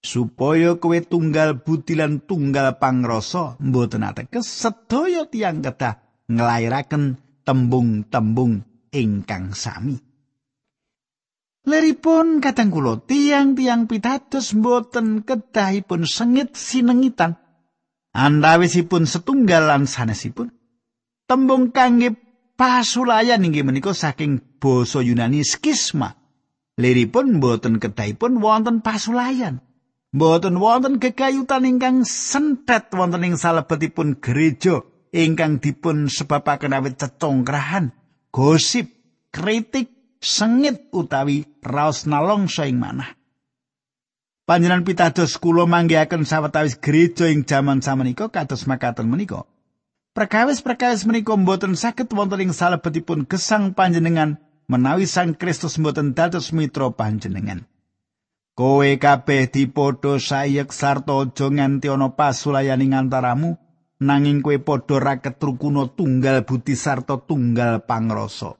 Supaya 0.01 0.82
kowe 0.82 0.97
tunggal 0.97 1.62
budi 1.62 1.93
lan 1.93 2.25
tunggal 2.25 2.82
pangrasa 2.82 3.54
mboten 3.62 4.01
ateges 4.01 4.49
sedaya 4.49 5.30
tiyang 5.30 5.62
kedah 5.62 6.01
nglairaken 6.25 7.21
tembung-tembung 7.45 8.65
ingkang 8.89 9.54
sami. 9.54 10.01
Leripun 11.62 12.41
kadang 12.41 12.73
kula 12.73 12.97
tiang-tiang 13.06 13.86
pitados 13.86 14.58
mboten 14.58 15.21
kedahipun 15.21 16.10
sengit 16.10 16.58
sinengitan 16.58 17.38
antawisipun 18.17 19.06
setunggal 19.06 19.69
lan 19.69 19.86
sanesipun 19.86 20.49
tembung 21.30 21.69
kangge 21.69 22.17
pasulayan 22.55 23.43
inggih 23.45 23.65
menika 23.67 23.91
saking 23.95 24.41
basa 24.59 25.03
Yunani 25.03 25.45
skisma. 25.45 26.17
Liripun 26.79 27.43
boten 27.43 27.77
kedahipun 27.77 28.39
wonten 28.39 28.79
pasulayan. 28.79 29.59
Boten 30.11 30.59
wonten 30.59 30.99
kekayutan 30.99 31.67
ingkang 31.67 32.03
sentet 32.03 32.91
wonten 32.91 33.23
ing 33.23 33.35
salebetipun 33.39 34.19
gereja 34.19 34.83
ingkang 35.11 35.59
dipun 35.59 36.07
sebabaken 36.07 36.75
awit 36.75 36.99
cecongkrahan, 36.99 37.91
gosip, 38.31 38.87
kritik, 39.31 39.91
sengit 40.23 40.87
utawi 40.95 41.43
raos 41.59 42.07
nalongso 42.07 42.63
ing 42.63 42.79
manah. 42.79 43.17
Panjenengan 44.45 44.83
pitados 44.83 45.39
kula 45.39 45.63
manggihaken 45.63 46.27
sawetawis 46.27 46.75
gereja 46.77 47.29
ing 47.29 47.47
jaman 47.47 47.79
samenika 47.79 48.27
kados 48.27 48.67
makaten 48.67 49.07
menika. 49.07 49.47
Perkawis-perkawis 50.12 51.08
menika 51.08 51.39
mboten 51.39 51.80
saged 51.80 52.12
wonten 52.12 52.43
ing 52.43 52.52
salebetipun 52.52 53.32
gesang 53.32 53.71
panjenengan 53.71 54.43
menawi 54.67 55.08
Sang 55.08 55.39
Kristus 55.39 55.80
mboten 55.80 56.12
dados 56.12 56.52
mitra 56.52 56.91
panjenengan. 56.91 57.63
Kowe 58.52 58.91
kabeh 59.00 59.47
dipodo 59.47 60.19
sayek 60.19 60.76
sarta 60.76 61.15
aja 61.15 61.47
nganti 61.47 61.88
ana 61.88 62.12
pasulayan 62.12 62.84
ing 62.84 62.91
antaramu 62.91 63.56
nanging 64.04 64.43
kowe 64.43 64.60
padha 64.60 65.00
ra 65.00 65.15
ketrukuna 65.24 65.88
tunggal 65.95 66.43
budi 66.43 66.76
sarta 66.76 67.15
tunggal 67.15 67.88
pangrasa. 67.88 68.60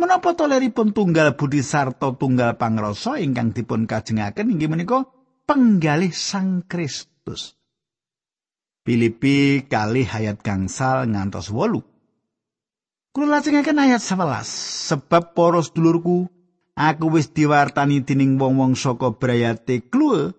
Menapa 0.00 0.32
toleripun 0.32 0.96
tunggal 0.96 1.36
budi 1.36 1.60
sarta 1.60 2.16
tunggal 2.16 2.56
pangrasa 2.56 3.20
ingkang 3.20 3.52
dipun 3.52 3.84
kajengaken 3.84 4.56
inggih 4.56 4.72
menika 4.72 5.04
penggalih 5.44 6.16
Sang 6.16 6.64
Kristus. 6.64 7.55
Filipi 8.86 9.66
kali 9.66 10.06
hayat 10.06 10.46
gangsal 10.46 11.10
ngantos 11.10 11.50
wolu. 11.50 11.82
Kulo 13.10 13.26
lajengaken 13.26 13.82
ayat 13.82 13.98
11. 13.98 14.46
Sebab 14.86 15.34
para 15.34 15.58
sedulurku, 15.58 16.30
aku 16.78 17.06
wis 17.10 17.34
diwartani 17.34 18.06
dening 18.06 18.38
wong-wong 18.38 18.78
saka 18.78 19.10
brayate 19.10 19.90
kluwe 19.90 20.38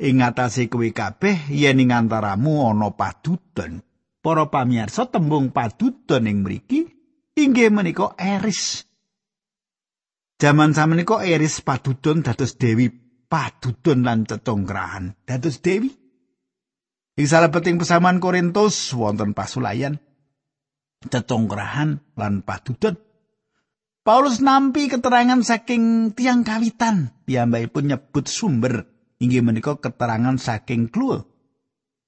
ing 0.00 0.24
ngatasé 0.24 0.72
kowe 0.72 0.88
kabeh 0.88 1.52
yen 1.52 1.84
ing 1.84 1.92
antaramu 1.92 2.64
ana 2.64 2.88
padudon. 2.96 3.84
Para 4.24 4.48
pamirsa 4.48 5.04
tembung 5.12 5.52
padudon 5.52 6.24
ing 6.24 6.40
mriki 6.40 6.88
inggih 7.36 7.68
menika 7.68 8.16
eris. 8.16 8.88
Jaman 10.40 10.72
samenika 10.72 11.20
eris 11.20 11.60
padudon 11.60 12.24
dados 12.24 12.56
dewi 12.56 12.88
padudon 13.28 14.08
lan 14.08 14.24
cecongkrahan 14.24 15.12
dados 15.28 15.60
dewi. 15.60 16.03
Ing 17.14 17.30
salebeting 17.30 17.78
pesaman 17.78 18.18
Korintus 18.18 18.90
wonten 18.90 19.38
pasulayan 19.38 20.02
cecongkrahan 21.06 22.02
lan 22.18 22.42
padudut. 22.42 22.98
Paulus 24.02 24.42
nampi 24.42 24.90
keterangan 24.90 25.38
saking 25.40 26.12
tiang 26.12 26.42
kawitan. 26.42 27.14
Piyambakipun 27.24 27.88
nyebut 27.88 28.26
sumber 28.26 28.90
inggih 29.22 29.46
menika 29.46 29.78
keterangan 29.78 30.36
saking 30.36 30.90
kluwe. 30.90 31.22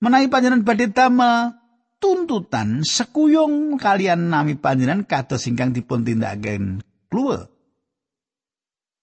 Menawi 0.03 0.27
panjenengan 0.29 0.66
badhe 0.66 0.92
damel 0.92 1.57
tuntutan 2.03 2.85
sekuyung 2.85 3.81
kalian 3.81 4.29
nami 4.29 4.61
panjenengan 4.61 5.09
kados 5.09 5.49
ingkang 5.49 5.73
dipun 5.73 6.05
tindakaken 6.05 6.85
kluwe. 7.09 7.49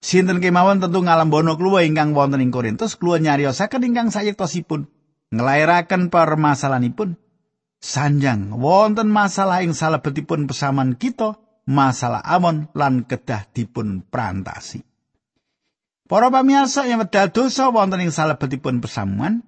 Sinten 0.04 0.38
kemawon 0.38 0.84
tentu 0.84 1.00
ngalam 1.00 1.32
bono 1.32 1.56
kluwe 1.56 1.88
ingkang 1.88 2.12
wonten 2.12 2.44
ing 2.44 2.52
Korintus, 2.52 3.00
kluwe 3.00 3.18
nyariosaken 3.24 3.88
ingkang 3.88 4.12
sayektosipun 4.12 4.93
nglairaken 5.32 6.12
permasalahanipun 6.12 7.16
sanjang 7.80 8.52
wonten 8.52 9.08
masalah 9.08 9.64
ing 9.64 9.72
salebetipun 9.72 10.48
pesaman 10.50 10.98
kita 10.98 11.40
masalah 11.64 12.20
amon 12.24 12.68
lan 12.76 13.08
kedah 13.08 13.48
dipun 13.52 14.04
prantasi 14.04 14.84
Para 16.04 16.28
pamirsa 16.28 16.84
yang 16.84 17.00
wedal 17.00 17.32
dosa 17.32 17.72
wonten 17.72 18.04
ing 18.04 18.12
salebetipun 18.12 18.84
pesamuan 18.84 19.40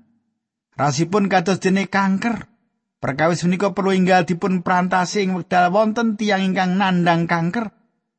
Rasipun 0.77 1.33
kados 1.33 1.59
dene 1.59 1.89
kanker. 1.89 2.53
Perkawis 3.01 3.45
menika 3.49 3.73
perlu 3.73 3.97
inggal 3.97 4.29
dipun 4.29 4.61
prantasi 4.61 5.25
ing 5.25 5.33
wekdal 5.33 5.73
wonten 5.73 6.21
tiang 6.21 6.45
ingkang 6.45 6.77
nandang 6.77 7.25
kanker. 7.25 7.73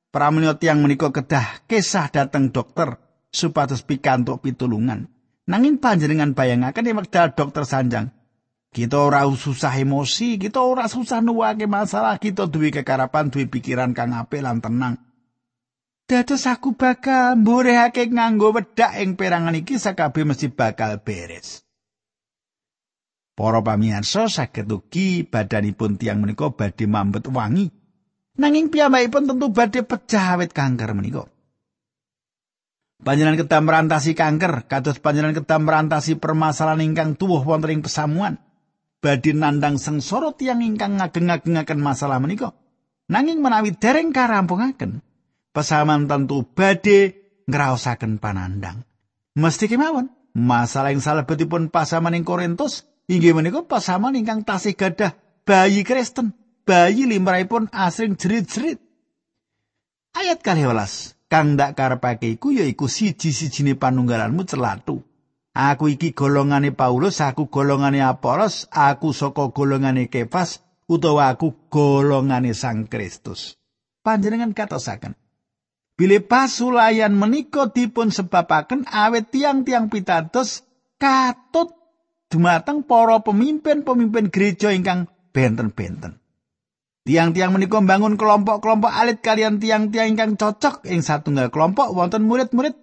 Pramila 0.09 0.57
tiang 0.57 0.81
menika 0.81 1.13
kedah 1.13 1.69
kesah 1.69 2.09
dateng 2.09 2.49
dokter 2.49 2.97
supados 3.29 3.85
pikantuk 3.85 4.41
pitulungan. 4.41 5.05
Nanging 5.47 5.79
panjenengan 5.79 6.35
bayangaken 6.35 6.91
wekdal 6.99 7.31
dokter 7.31 7.63
sanjang. 7.63 8.11
Kita 8.67 8.99
ora 8.99 9.23
susah 9.23 9.71
emosi, 9.79 10.35
kita 10.35 10.59
ora 10.59 10.91
susah 10.91 11.23
nuwake 11.23 11.71
masalah, 11.71 12.19
kita 12.19 12.51
duwe 12.51 12.69
kekarapan, 12.69 13.31
duwe 13.31 13.47
pikiran 13.47 13.95
kang 13.95 14.11
apik 14.11 14.43
lan 14.43 14.59
tenang. 14.59 14.99
Dados 16.07 16.47
aku 16.47 16.75
bakal 16.75 17.39
mburehake 17.39 18.11
nganggo 18.11 18.55
wedak 18.55 18.95
ing 18.99 19.15
perangan 19.15 19.55
iki 19.55 19.79
sakabeh 19.79 20.27
mesti 20.27 20.51
bakal 20.51 20.99
beres. 21.03 21.63
Para 23.35 23.59
pamirsa 23.59 24.27
saged 24.31 24.71
ugi 24.71 25.27
badanipun 25.27 25.99
tiang 25.99 26.23
menika 26.23 26.51
badhe 26.51 26.87
mambet 26.87 27.27
wangi. 27.27 27.71
Nanging 28.39 28.71
piyambakipun 28.71 29.31
tentu 29.31 29.47
badhe 29.51 29.83
pecah 29.83 30.35
awit 30.35 30.55
kanker 30.55 30.91
menika. 30.95 31.27
Panjenengan 32.97 33.45
kedah 33.45 33.61
merantasi 33.61 34.17
kanker, 34.17 34.65
kados 34.65 34.97
panjenengan 34.97 35.45
kedah 35.45 35.61
merantasi 35.61 36.17
permasalahan 36.17 36.81
ingkang 36.81 37.13
tuwuh 37.13 37.45
wonten 37.45 37.77
ing 37.77 37.81
pesamuan. 37.85 38.41
Badhe 38.97 39.37
nandang 39.37 39.77
sengsara 39.77 40.33
tiang 40.33 40.65
ingkang 40.65 40.97
ngageng-agengaken 40.97 41.77
masalah 41.77 42.17
menika. 42.17 42.57
Nanging 43.07 43.39
menawi 43.39 43.77
dereng 43.77 44.09
karampungaken, 44.09 45.05
pesaman 45.53 46.09
tentu 46.09 46.41
badhe 46.41 47.15
ngraosaken 47.45 48.17
panandang. 48.17 48.81
Mesti 49.37 49.69
kemawon, 49.69 50.09
masalah 50.33 50.89
yang 50.89 50.99
salebetipun 50.99 51.69
pasaman 51.69 52.17
ing 52.17 52.25
Korintus 52.25 52.89
inggih 53.05 53.37
menika 53.37 53.61
pasaman 53.63 54.17
ingkang 54.17 54.41
tasih 54.41 54.73
gadah 54.73 55.13
bayi 55.45 55.85
Kristen, 55.85 56.33
bayi 56.65 57.05
limrahipun 57.05 57.69
asring 57.69 58.17
jerit-jerit. 58.17 58.81
Ayat 60.17 60.41
12. 60.41 61.16
Kang 61.27 61.59
ndak 61.59 61.75
karepake 61.75 62.39
iku 62.39 62.55
yaiku 62.55 62.87
siji-sijine 62.87 63.75
panunggalanmu 63.75 64.47
celatu. 64.47 65.03
Aku 65.51 65.91
iki 65.91 66.15
golongane 66.15 66.71
Paulus, 66.71 67.19
aku 67.19 67.51
golongane 67.51 67.99
Apolos, 67.99 68.69
aku 68.71 69.09
saka 69.11 69.49
golongane 69.51 70.07
Kefas, 70.07 70.61
utawa 70.85 71.33
aku 71.33 71.67
golongane 71.67 72.53
Sang 72.53 72.85
Kristus. 72.85 73.57
Panjenengan 74.05 74.53
katosaken, 74.53 75.17
Bilih 75.97 76.29
pasulayan 76.29 77.17
menika 77.17 77.73
dipun 77.73 78.13
sebabaken 78.13 78.85
awet 78.85 79.33
tiang-tiang 79.33 79.89
pitados 79.89 80.61
katut 81.01 81.73
dumateng 82.29 82.85
para 82.85 83.17
pemimpin-pemimpin 83.25 84.29
gereja 84.29 84.69
ingkang 84.69 85.09
benten-benten. 85.33 86.21
Tiang-tiang 87.07 87.55
menika 87.55 87.79
bangun 87.79 88.19
kelompok-kelompok 88.19 88.91
alit 88.91 89.23
kalian 89.23 89.63
tiang-tiang 89.63 90.11
ingkang 90.11 90.35
cocok 90.35 90.83
ing 90.91 90.99
satunggal 90.99 91.47
kelompok 91.47 91.95
wonten 91.95 92.27
murid-murid 92.27 92.75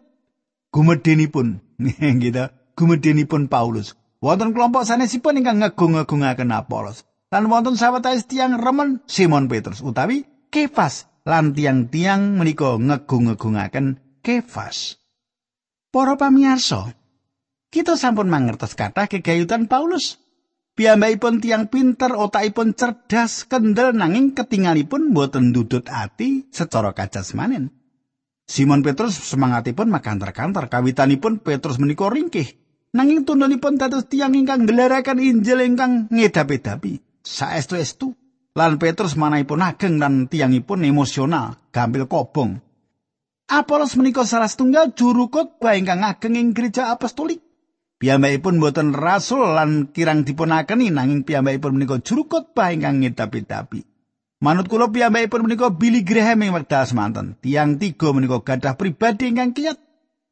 gumedhenipun. 0.73 1.61
Gitu. 2.25 2.49
Gumedhenipun 2.73 3.53
Paulus. 3.53 3.93
Wonten 4.25 4.57
kelompok 4.57 4.89
sanesipun 4.89 5.45
ingkang 5.45 5.61
ngegung-ngegungaken 5.61 6.57
Apolos. 6.57 7.05
Lan 7.29 7.53
wonten 7.53 7.77
sawetawis 7.77 8.25
tiang 8.25 8.57
remen 8.57 9.05
Simon 9.05 9.45
Petrus 9.45 9.85
utawi 9.85 10.25
Kefas. 10.49 11.05
Lan 11.29 11.53
tiang-tiang 11.53 12.41
menika 12.41 12.81
ngegung-ngegungaken 12.81 14.01
Kefas. 14.25 14.97
Para 15.93 16.17
pamirsa, 16.17 16.97
kita 17.69 18.01
sampun 18.01 18.33
mangertos 18.33 18.73
kata 18.73 19.05
kegayutan 19.05 19.69
Paulus. 19.69 20.24
Piyambakipun 20.75 21.39
tiang 21.39 21.71
pinter, 21.71 22.19
otakipun 22.19 22.75
cerdas, 22.75 23.47
kendel 23.47 23.95
nanging 23.95 24.35
ketingalipun 24.35 25.15
boten 25.15 25.55
dudut 25.55 25.87
ati 25.87 26.51
secara 26.51 26.91
kajasmanen. 26.91 27.71
Simon 28.43 28.83
Petrus 28.83 29.15
semangatipun 29.15 29.87
makantar-kantar 29.87 30.67
kawitanipun 30.67 31.39
Petrus 31.47 31.79
menika 31.79 32.11
ringkih. 32.11 32.59
Nanging 32.91 33.23
tundhonipun 33.23 33.79
dados 33.79 34.11
tiang 34.11 34.35
ingkang 34.35 34.67
gelaraken 34.67 35.23
Injil 35.23 35.63
ingkang 35.63 36.11
ngedapi-dapi. 36.11 37.23
Saestu-estu 37.23 38.11
lan 38.59 38.83
Petrus 38.83 39.15
manahipun 39.15 39.63
ageng 39.63 40.03
lan 40.03 40.27
tiangipun 40.27 40.83
emosional, 40.83 41.55
gampil 41.71 42.11
kobong. 42.11 42.59
Apolos 43.47 43.95
menika 43.95 44.27
salah 44.27 44.51
setunggal 44.51 44.91
juru 44.99 45.31
khotbah 45.31 45.79
ingkang 45.79 46.03
ageng 46.03 46.35
ing 46.35 46.51
gereja 46.51 46.91
apostolik. 46.91 47.39
Piyambakipun 48.05 48.61
boten 48.61 48.93
rasul 48.93 49.57
lan 49.57 49.88
kirang 49.88 50.29
dipunakeni 50.29 50.93
nanging 50.93 51.25
piyambakipun 51.25 51.73
menika 51.73 52.05
juru 52.05 52.29
khotbah 52.29 52.69
ingkang 52.69 53.01
ngedapi-dapi. 53.01 53.81
Manut 54.45 54.69
kula 54.69 54.93
piyambakipun 54.93 55.49
menika 55.49 55.73
Billy 55.73 56.05
Graham 56.05 56.45
ing 56.45 56.53
wekdal 56.53 56.85
semanten. 56.85 57.40
Tiang 57.40 57.81
tiga 57.81 58.12
menika 58.12 58.45
gadah 58.45 58.77
pribadi 58.77 59.33
ingkang 59.33 59.57
kiyat. 59.57 59.81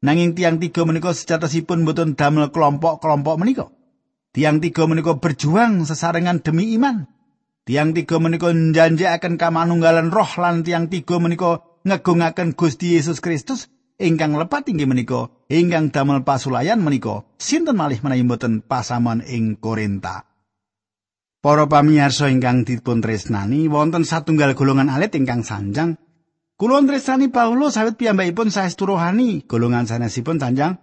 Nanging 0.05 0.37
tiang 0.37 0.61
tiga 0.61 0.85
menika 0.85 1.17
sejatosipun 1.17 1.81
boten 1.81 2.13
damel 2.13 2.53
kelompok-kelompok 2.53 3.41
menika. 3.41 3.73
Tiang 4.37 4.61
tiga 4.61 4.85
menika 4.85 5.17
berjuang 5.17 5.89
sesarengan 5.89 6.45
demi 6.45 6.77
iman. 6.77 7.09
Tiang 7.65 7.97
tiga 7.97 8.21
menika 8.21 8.53
njanjekaken 8.53 9.41
kamanunggalan 9.41 10.13
roh 10.13 10.29
lan 10.37 10.61
tiang 10.61 10.93
tiga 10.93 11.17
menika 11.17 11.65
ngegungaken 11.89 12.53
Gusti 12.53 13.01
Yesus 13.01 13.17
Kristus 13.17 13.65
ingkang 13.97 14.37
lepat 14.37 14.69
inggih 14.69 14.85
menika 14.85 15.33
ingkang 15.53 15.93
damel 15.93 16.25
pasulayan 16.25 16.81
menika 16.81 17.21
sinten 17.37 17.77
malih 17.77 18.01
menawi 18.01 18.25
mboten 18.25 18.65
pasaman 18.65 19.21
ing 19.21 19.61
Korinta. 19.61 20.25
Para 21.43 21.69
pamirsa 21.69 22.33
ingkang 22.33 22.65
dipun 22.65 23.03
tresnani 23.03 23.69
wonten 23.69 24.07
satunggal 24.07 24.57
golongan 24.57 24.89
alit 24.89 25.13
ingkang 25.13 25.45
sanjang 25.45 25.99
Kulon 26.53 26.87
tresnani 26.87 27.27
Paulus 27.27 27.75
sawit 27.75 27.99
piyambakipun 27.99 28.47
saestu 28.47 28.87
rohani 28.87 29.43
golongan 29.43 29.83
sanesipun 29.83 30.39
sanjang 30.39 30.79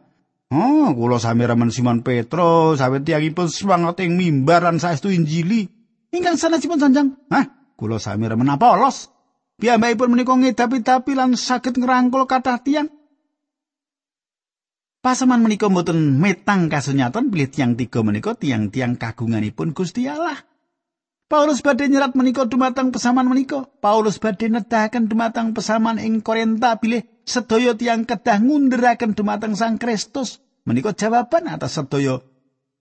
Oh, 0.51 0.91
kula 0.99 1.23
sami 1.23 1.47
remen 1.47 1.71
Simon 1.71 2.03
Petrus, 2.03 2.83
sawit 2.83 3.07
tiyangipun 3.07 3.47
semangat 3.47 4.03
ing 4.03 4.19
mimbar 4.19 4.67
lan 4.67 4.83
saestu 4.83 5.07
Injili. 5.15 5.71
ingkang 6.11 6.35
sanesipun 6.35 6.83
sanjang. 6.83 7.15
Hah, 7.31 7.47
kula 7.79 8.03
sami 8.03 8.27
remen 8.27 8.51
Apolos. 8.51 9.15
Piyambakipun 9.63 10.11
menika 10.11 10.35
ngedapi-dapi 10.35 11.13
lan 11.15 11.39
saged 11.39 11.79
ngrangkul 11.79 12.27
kathah 12.27 12.59
tiyang. 12.67 12.91
Pasaman 15.01 15.41
menika 15.41 15.73
mboten 15.73 16.21
metang 16.21 16.69
kasunyatan 16.69 17.33
bilih 17.33 17.49
tiang 17.49 17.73
tiga 17.73 18.05
menika 18.05 18.37
tiang-tiang 18.37 19.01
kagunganipun 19.01 19.73
Gusti 19.73 20.05
Allah. 20.05 20.37
Paulus 21.25 21.65
badhe 21.65 21.89
nyerat 21.89 22.13
menika 22.13 22.45
dumateng 22.45 22.93
pesaman 22.93 23.25
menika. 23.25 23.65
Paulus 23.81 24.21
badhe 24.21 24.53
nedahaken 24.53 25.09
dumateng 25.09 25.57
pesaman 25.57 25.97
ing 25.97 26.21
Korinta 26.21 26.77
bilih 26.77 27.09
sedaya 27.25 27.73
tiang 27.73 28.05
kedah 28.05 28.45
ngunderaken 28.45 29.17
dumateng 29.17 29.57
Sang 29.57 29.81
Kristus. 29.81 30.45
Menika 30.69 30.93
jawaban 30.93 31.49
atas 31.49 31.81
sedaya 31.81 32.21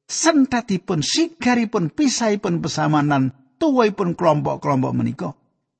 sentatipun 0.09 1.05
sigaripun 1.05 1.93
pisahipun 1.93 2.59
pesamanan 2.65 3.31
tuwaipun 3.61 4.17
kelompok-kelompok 4.17 4.91
menika 4.97 5.29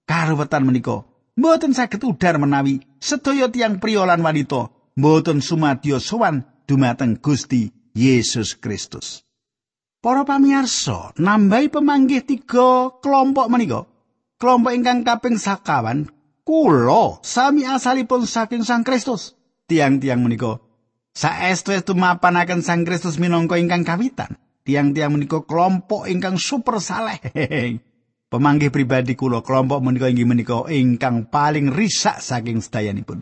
karuwetan 0.06 0.70
menika 0.70 1.04
mboten 1.34 1.74
saged 1.74 2.06
udar 2.06 2.38
menawi 2.38 2.86
sedaya 3.02 3.50
tiang 3.50 3.82
priya 3.82 4.06
lan 4.06 4.22
wanita 4.22 4.70
mboten 5.00 5.40
sumadyo 5.40 6.04
sowan 6.04 6.44
dumateng 6.68 7.24
Gusti 7.24 7.72
Yesus 7.96 8.60
Kristus 8.60 9.24
Para 10.00 10.24
pamirsa, 10.24 11.12
nambahi 11.20 11.68
pemanggih 11.68 12.24
tiga 12.24 12.88
kelompok 13.04 13.52
menika. 13.52 13.84
Kelompok 14.40 14.72
ingkang 14.72 15.04
kaping 15.04 15.36
sakawan, 15.36 16.08
kula 16.48 17.20
sami 17.20 17.68
asalipun 17.68 18.24
saking 18.24 18.64
Sang 18.64 18.88
Kristus. 18.88 19.36
Tiang-tiang 19.68 20.24
menika 20.24 20.64
saestu-estu 21.12 22.00
mapanaken 22.00 22.64
Sang 22.64 22.88
Kristus 22.88 23.20
minangka 23.20 23.60
ingkang 23.60 23.84
kawitan. 23.84 24.40
Tiang-tiang 24.64 25.12
menika 25.12 25.44
kelompok 25.44 26.08
ingkang 26.08 26.40
super 26.40 26.80
saleh. 26.80 27.20
Pemanggih 28.32 28.72
pribadi 28.72 29.20
kula 29.20 29.44
kelompok 29.44 29.84
menika 29.84 30.08
inggih 30.08 30.24
menika 30.24 30.64
ingkang 30.72 31.28
paling 31.28 31.76
risak 31.76 32.24
saking 32.24 32.64
sedayanipun. 32.64 33.20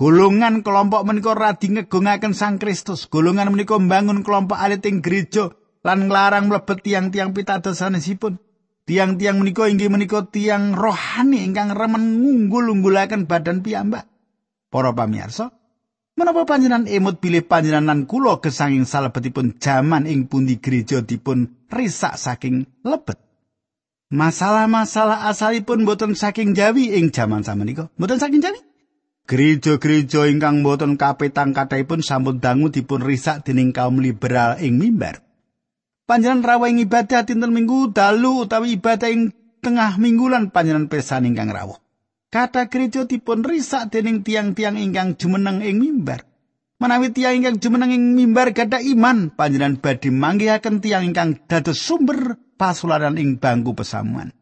Golongan 0.00 0.64
kelompok 0.64 1.04
menika 1.04 1.36
radi 1.36 1.76
ngegungaken 1.76 2.32
Sang 2.32 2.56
Kristus. 2.56 3.04
Golongan 3.04 3.52
menika 3.52 3.76
mbangun 3.76 4.24
kelompok 4.24 4.56
alit 4.56 4.80
ing 4.88 5.04
gereja 5.04 5.52
lan 5.84 6.08
nglarang 6.08 6.48
mlebet 6.48 6.80
tiang-tiang 6.80 7.36
pitadosanesipun. 7.36 8.40
Tiang-tiang 8.88 9.36
menika 9.36 9.68
inggih 9.68 9.92
menika 9.92 10.24
tiang 10.24 10.72
rohani 10.72 11.44
ingkang 11.44 11.76
remen 11.76 12.24
ngunggul-unggulaken 12.24 13.28
badan 13.28 13.60
piyambak. 13.60 14.08
Para 14.72 14.96
pamirsa, 14.96 15.52
Menapa 16.16 16.48
panjenengan 16.48 16.88
emut 16.88 17.20
bilih 17.20 17.44
panjenengan 17.44 18.08
kula 18.08 18.40
gesanging 18.40 18.88
salebetipun 18.88 19.60
jaman 19.60 20.08
ing 20.08 20.32
pundi 20.32 20.64
gereja 20.64 21.04
dipun 21.04 21.68
risak 21.68 22.16
saking 22.16 22.64
lebet. 22.88 23.20
Masalah-masalah 24.08 25.28
asalipun 25.28 25.84
boten 25.84 26.16
saking 26.16 26.56
Jawi 26.56 26.96
ing 26.96 27.12
jaman 27.12 27.44
samenika. 27.44 27.92
Boten 28.00 28.16
saking 28.16 28.40
Jawi. 28.40 28.69
Gereja-gereja 29.28 30.28
ingkang 30.30 30.62
boten 30.64 30.94
kapetang 31.00 31.52
kathahipun 31.56 32.00
sampun 32.00 32.38
dangu 32.38 32.72
dipun 32.72 33.02
risak 33.04 33.44
dening 33.44 33.72
kaum 33.72 33.98
liberal 33.98 34.60
ing 34.60 34.78
mimbar. 34.80 35.24
panjenengan 36.10 36.42
rawuh 36.42 36.66
ing 36.66 36.82
ibadah 36.82 37.22
dinten 37.22 37.54
Minggu 37.54 37.94
dalu 37.94 38.42
utawi 38.42 38.74
ibadah 38.74 39.06
ing 39.06 39.30
tengah 39.62 39.94
minggu 39.94 40.26
lan 40.26 40.50
panjenengan 40.50 40.90
pesan 40.90 41.30
ingkang 41.30 41.54
rawuh. 41.54 41.78
Kata 42.34 42.66
gereja 42.66 43.06
dipun 43.06 43.46
risak 43.46 43.94
dening 43.94 44.26
tiang-tiang 44.26 44.74
ingkang 44.74 45.14
jumeneng 45.14 45.62
ing 45.62 45.78
mimbar. 45.78 46.26
Menawi 46.82 47.14
tiang 47.14 47.38
ingkang 47.38 47.62
jumeneng 47.62 47.94
ing 47.94 48.18
mimbar 48.18 48.50
gada 48.50 48.82
iman, 48.82 49.30
panjenengan 49.30 49.78
badhe 49.78 50.10
manggihaken 50.10 50.82
tiang 50.82 51.06
ingkang 51.06 51.38
dados 51.46 51.78
sumber 51.78 52.38
pasularan 52.58 53.14
ing 53.14 53.38
bangku 53.38 53.78
pesamuan. 53.78 54.34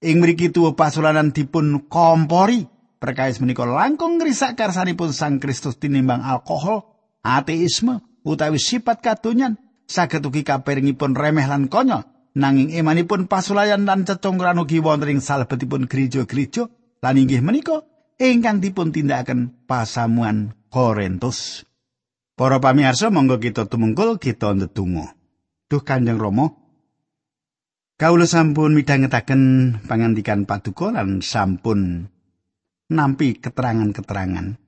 Ing 0.00 0.20
mriki 0.20 0.52
tuwa 0.52 0.76
pasularan 0.76 1.32
dipun 1.32 1.88
kompori 1.88 2.64
perkais 3.00 3.40
menika 3.40 3.64
langkung 3.64 4.20
ngrisak 4.20 4.54
karsanipun 4.54 5.10
Sang 5.10 5.40
Kristus 5.40 5.80
tinimbang 5.80 6.20
alkohol, 6.20 6.84
ateisme 7.24 8.04
utawi 8.22 8.60
sifat 8.60 9.00
kadonyan 9.00 9.56
saged 9.88 10.22
ugi 10.22 10.44
kapiringipun 10.44 11.16
remeh 11.16 11.48
lan 11.48 11.66
konyol 11.66 12.04
nanging 12.36 12.70
emanipun 12.70 13.26
pasulayan 13.26 13.88
lan 13.88 14.06
cecongkran 14.06 14.60
ugi 14.60 14.78
wonten 14.78 15.18
ing 15.18 15.20
salebetipun 15.24 15.90
gereja-gereja 15.90 16.68
lan 17.00 17.18
inggih 17.18 17.42
menika 17.42 17.82
ingkang 18.20 18.60
dipun 18.60 18.92
tindakaken 18.92 19.64
pasamuan 19.64 20.54
Korintus. 20.70 21.66
Para 22.38 22.62
pamirsa 22.62 23.10
monggo 23.10 23.42
kita 23.42 23.66
tumungkul 23.66 24.22
kita 24.22 24.54
ndedonga. 24.54 25.18
Duh 25.66 25.82
Kanjeng 25.82 26.16
Rama, 26.16 26.60
Kawula 28.00 28.24
sampun 28.24 28.72
midhangetaken 28.72 29.76
pangandikan 29.84 30.48
paduka 30.48 30.88
lan 30.88 31.20
sampun 31.20 32.08
nampi 32.90 33.38
keterangan-keterangan. 33.38 34.58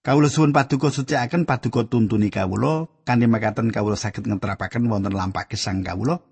Kawula 0.00 0.28
suwun 0.32 0.52
paduka 0.52 0.88
sucikaken 0.88 1.44
paduka 1.44 1.84
tuntuni 1.84 2.32
kawula 2.32 2.88
kanthi 3.04 3.28
makaten 3.28 3.68
kawula 3.68 4.00
saged 4.00 4.24
ngeterapaken 4.24 4.88
wonten 4.88 5.12
lampah 5.12 5.44
gesang 5.44 5.84
kawula 5.84 6.24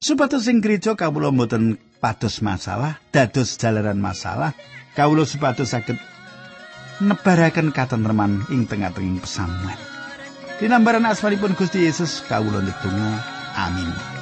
supados 0.00 0.48
ing 0.48 0.64
gereja 0.64 0.96
kawula 0.96 1.28
mboten 1.28 1.76
pados 2.00 2.40
masalah, 2.40 2.96
dados 3.12 3.60
jalaran 3.60 4.00
masalah, 4.00 4.56
kawula 4.96 5.28
supados 5.28 5.68
saged 5.68 6.00
nebaraken 7.04 7.76
katentreman 7.76 8.48
ing 8.48 8.64
tengah-tenging 8.64 9.20
pesamuan. 9.20 9.76
Dinambaran 10.56 11.04
asmanipun 11.04 11.56
Gusti 11.56 11.84
Yesus 11.84 12.24
kawula 12.24 12.64
ndedonga. 12.64 13.20
Amin. 13.56 14.19